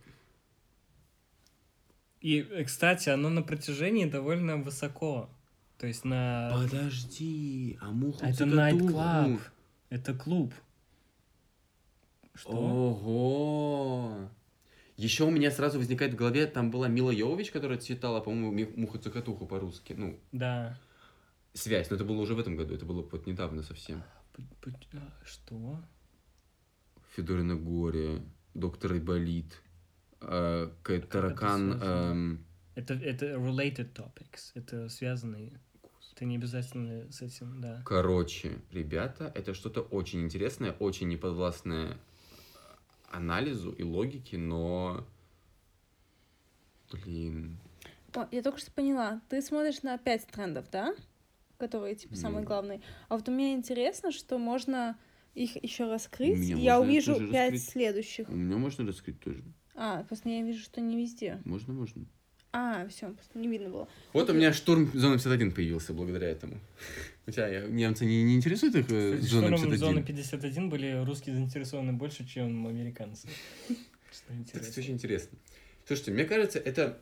И, 2.22 2.40
э, 2.40 2.64
кстати, 2.64 3.10
оно 3.10 3.30
на 3.30 3.42
протяжении 3.42 4.06
довольно 4.06 4.58
высоко. 4.58 5.30
То 5.82 5.88
есть 5.88 6.06
на... 6.06 6.52
Подожди, 6.54 7.80
а 7.82 7.89
муху 7.89 8.20
А 8.22 8.30
это 8.30 8.46
найт-клаб. 8.46 9.41
Это 9.89 10.13
клуб. 10.13 10.54
Что? 12.36 12.52
Ого! 12.52 14.30
Еще 14.96 15.24
у 15.24 15.32
меня 15.32 15.50
сразу 15.50 15.80
возникает 15.80 16.13
в 16.13 16.17
голове, 16.17 16.46
там 16.46 16.70
была 16.70 16.88
Мила 16.88 17.10
Йовович, 17.10 17.50
которая 17.50 17.80
читала, 17.80 18.22
по-моему, 18.22 18.72
муху 18.76 19.00
цокотуху 19.00 19.48
по-русски. 19.48 19.94
Ну, 19.98 20.20
Да. 20.32 20.78
связь, 21.54 21.89
но 21.89 21.96
это 21.96 22.06
было 22.06 22.22
уже 22.22 22.36
в 22.36 22.39
этом 22.39 22.56
году, 22.56 22.76
это 22.76 22.86
было 22.86 23.02
вот 23.02 23.26
недавно 23.26 23.63
совсем. 23.63 24.04
А, 24.38 25.00
Что? 25.26 25.82
Федорина 27.15 27.56
горе, 27.56 28.22
доктор 28.54 28.91
Айболит, 28.91 29.60
э, 30.22 30.70
таракан, 31.10 31.82
эм, 31.82 32.46
Это, 32.76 32.94
это 32.94 33.26
related 33.34 33.94
topics. 33.96 34.52
Это 34.54 34.88
связанные. 34.88 35.60
Это 36.22 36.28
не 36.28 36.36
обязательно 36.36 37.12
с 37.12 37.24
этим, 37.24 37.60
да. 37.62 37.82
Короче, 37.84 38.60
ребята, 38.72 39.32
это 39.34 39.56
что-то 39.56 39.82
очень 39.82 40.22
интересное, 40.22 40.74
очень 40.74 41.08
неподвластное 41.08 41.98
анализу 43.10 43.72
и 43.72 43.82
логике, 43.82 44.38
но... 44.38 45.04
Блин... 46.92 47.58
О, 48.14 48.28
я 48.30 48.44
только 48.44 48.60
что 48.60 48.72
поняла. 48.72 49.20
Ты 49.30 49.42
смотришь 49.42 49.82
на 49.82 49.98
пять 49.98 50.28
трендов, 50.28 50.70
да? 50.70 50.94
Которые, 51.58 51.96
типа, 51.96 52.16
самые 52.16 52.42
Ну. 52.42 52.48
главные. 52.48 52.82
А 53.10 53.18
вот 53.18 53.28
у 53.28 53.32
меня 53.32 53.54
интересно, 53.54 54.12
что 54.12 54.38
можно 54.38 55.00
их 55.34 55.56
еще 55.64 55.90
раскрыть, 55.90 56.38
меня 56.38 56.56
я 56.56 56.80
увижу 56.80 57.16
пять 57.32 57.64
следующих. 57.64 58.30
У 58.30 58.34
меня 58.34 58.58
можно 58.58 58.86
раскрыть 58.86 59.20
тоже? 59.20 59.44
А, 59.74 60.04
просто 60.04 60.30
я 60.30 60.44
вижу, 60.44 60.62
что 60.62 60.82
не 60.82 61.02
везде. 61.02 61.42
Можно, 61.46 61.74
можно. 61.74 62.06
А, 62.54 62.86
все, 62.90 63.08
просто 63.12 63.40
не 63.40 63.48
видно 63.48 63.70
было. 63.70 63.88
Вот 64.12 64.24
у 64.24 64.32
Окей. 64.32 64.36
меня 64.36 64.52
штурм 64.52 64.92
зоны 64.94 65.16
51 65.18 65.52
появился 65.54 65.94
благодаря 65.94 66.28
этому. 66.28 66.60
Хотя 67.26 67.62
немцы 67.68 68.06
не, 68.06 68.24
не 68.24 68.36
интересует 68.36 68.76
их 68.76 68.92
э, 68.92 69.16
Кстати, 69.16 69.30
зона 69.30 69.58
штурмом 69.58 69.72
51. 69.72 69.78
зоны 69.80 70.04
51 70.04 70.70
были 70.70 71.04
русские 71.06 71.36
заинтересованы 71.36 71.94
больше, 71.94 72.28
чем 72.28 72.68
американцы. 72.68 73.30
Что 74.12 74.34
Это, 74.60 74.80
очень 74.80 74.96
интересно. 74.96 75.38
Слушайте, 75.86 76.12
мне 76.12 76.26
кажется, 76.26 76.60
это, 76.60 77.02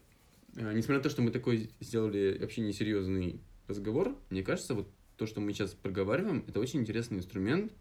э, 0.56 0.72
несмотря 0.74 0.98
на 0.98 1.04
то, 1.04 1.10
что 1.10 1.24
мы 1.24 1.32
такой 1.32 1.72
сделали 1.80 2.38
вообще 2.40 2.62
несерьезный 2.62 3.42
разговор, 3.68 4.16
мне 4.30 4.44
кажется, 4.44 4.76
вот 4.76 4.88
то, 5.18 5.26
что 5.26 5.42
мы 5.42 5.54
сейчас 5.54 5.72
проговариваем, 5.72 6.46
это 6.48 6.60
очень 6.60 6.82
интересный 6.82 7.18
инструмент 7.18 7.74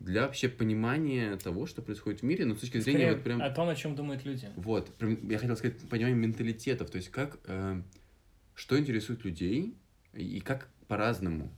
для 0.00 0.22
вообще 0.22 0.48
понимания 0.48 1.36
того, 1.36 1.66
что 1.66 1.82
происходит 1.82 2.20
в 2.20 2.22
мире, 2.24 2.46
но 2.46 2.56
с 2.56 2.60
точки 2.60 2.78
зрения 2.78 3.00
Скорее, 3.00 3.14
вот 3.14 3.22
прям... 3.24 3.42
о 3.42 3.50
том, 3.50 3.68
о 3.68 3.76
чем 3.76 3.94
думают 3.94 4.24
люди. 4.24 4.48
Вот, 4.56 4.92
прям 4.96 5.28
я 5.28 5.38
хотел 5.38 5.56
сказать, 5.56 5.78
понимание 5.88 6.16
менталитетов, 6.16 6.90
то 6.90 6.96
есть 6.96 7.10
как, 7.10 7.38
э, 7.44 7.82
что 8.54 8.78
интересует 8.78 9.24
людей 9.24 9.76
и 10.14 10.40
как 10.40 10.70
по-разному 10.88 11.52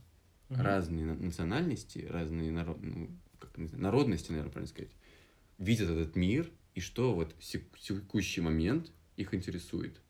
Мгм. 0.49 0.61
разные 0.61 1.05
на- 1.05 1.15
национальности, 1.15 2.05
разные 2.09 2.51
народ, 2.51 2.77
ну, 2.81 3.09
как, 3.39 3.51
знаю, 3.55 3.81
народности, 3.81 4.29
наверное, 4.31 4.51
правильно 4.51 4.69
сказать, 4.69 4.91
видят 5.57 5.89
этот 5.89 6.15
мир 6.17 6.51
и 6.75 6.81
что 6.81 7.13
вот 7.15 7.33
в 7.39 7.79
текущий 7.79 8.41
момент 8.41 8.91
их 9.15 9.33
интересует. 9.33 10.01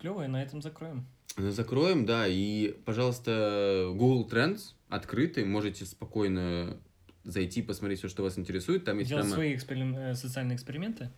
Клево, 0.00 0.24
и 0.24 0.28
на 0.28 0.42
этом 0.42 0.62
закроем. 0.62 1.06
Закроем, 1.36 2.06
да, 2.06 2.26
и, 2.26 2.72
пожалуйста, 2.84 3.90
Google 3.94 4.28
Trends 4.28 4.74
открытый, 4.88 5.44
можете 5.44 5.84
спокойно 5.84 6.76
зайти, 7.24 7.62
посмотреть 7.62 7.98
все, 8.00 8.08
что 8.08 8.22
вас 8.22 8.38
интересует. 8.38 8.84
Там 8.84 8.98
есть 8.98 9.10
Делать 9.10 9.24
прямо... 9.26 9.34
свои 9.34 9.54
эксперим- 9.54 9.96
э, 9.96 10.14
социальные 10.14 10.56
эксперименты. 10.56 11.10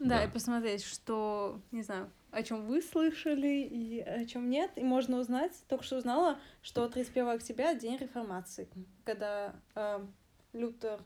Да, 0.00 0.18
Да. 0.18 0.24
и 0.24 0.30
посмотреть, 0.30 0.82
что, 0.84 1.60
не 1.70 1.82
знаю, 1.82 2.10
о 2.30 2.42
чем 2.42 2.66
вы 2.66 2.82
слышали 2.82 3.62
и 3.70 4.00
о 4.00 4.24
чем 4.26 4.50
нет. 4.50 4.72
И 4.76 4.82
можно 4.82 5.18
узнать, 5.20 5.52
только 5.68 5.84
что 5.84 5.98
узнала, 5.98 6.38
что 6.62 6.88
31 6.88 7.28
октября 7.28 7.74
день 7.74 7.96
реформации, 7.98 8.68
когда 9.04 9.54
эм, 9.76 10.12
Лютер... 10.52 10.98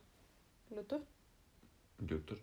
Лютер? 0.71 1.01
Лютер. 2.01 2.39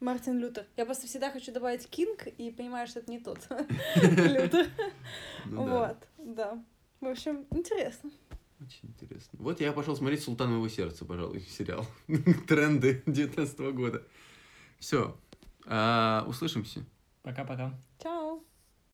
Мартин 0.00 0.38
Лютер. 0.38 0.66
Я 0.76 0.86
просто 0.86 1.06
всегда 1.06 1.30
хочу 1.30 1.52
добавить 1.52 1.86
Кинг 1.88 2.26
и 2.26 2.50
понимаю, 2.50 2.86
что 2.86 3.00
это 3.00 3.10
не 3.10 3.20
тот 3.20 3.38
Лютер. 3.96 4.66
Ну 5.46 5.68
Вот, 5.68 5.96
да. 6.18 6.62
В 7.00 7.06
общем, 7.06 7.46
интересно. 7.50 8.10
очень 8.60 8.88
интересно. 8.88 9.38
Вот 9.38 9.60
я 9.60 9.72
пошел 9.72 9.96
смотреть 9.96 10.22
«Султан 10.22 10.50
моего 10.50 10.68
сердца», 10.68 11.04
пожалуй, 11.04 11.40
сериал. 11.48 11.86
Тренды 12.48 13.02
19 13.06 13.58
года. 13.74 14.02
Все. 14.78 15.16
услышимся. 16.26 16.84
Пока-пока. 17.22 17.72
Чао. 18.02 18.19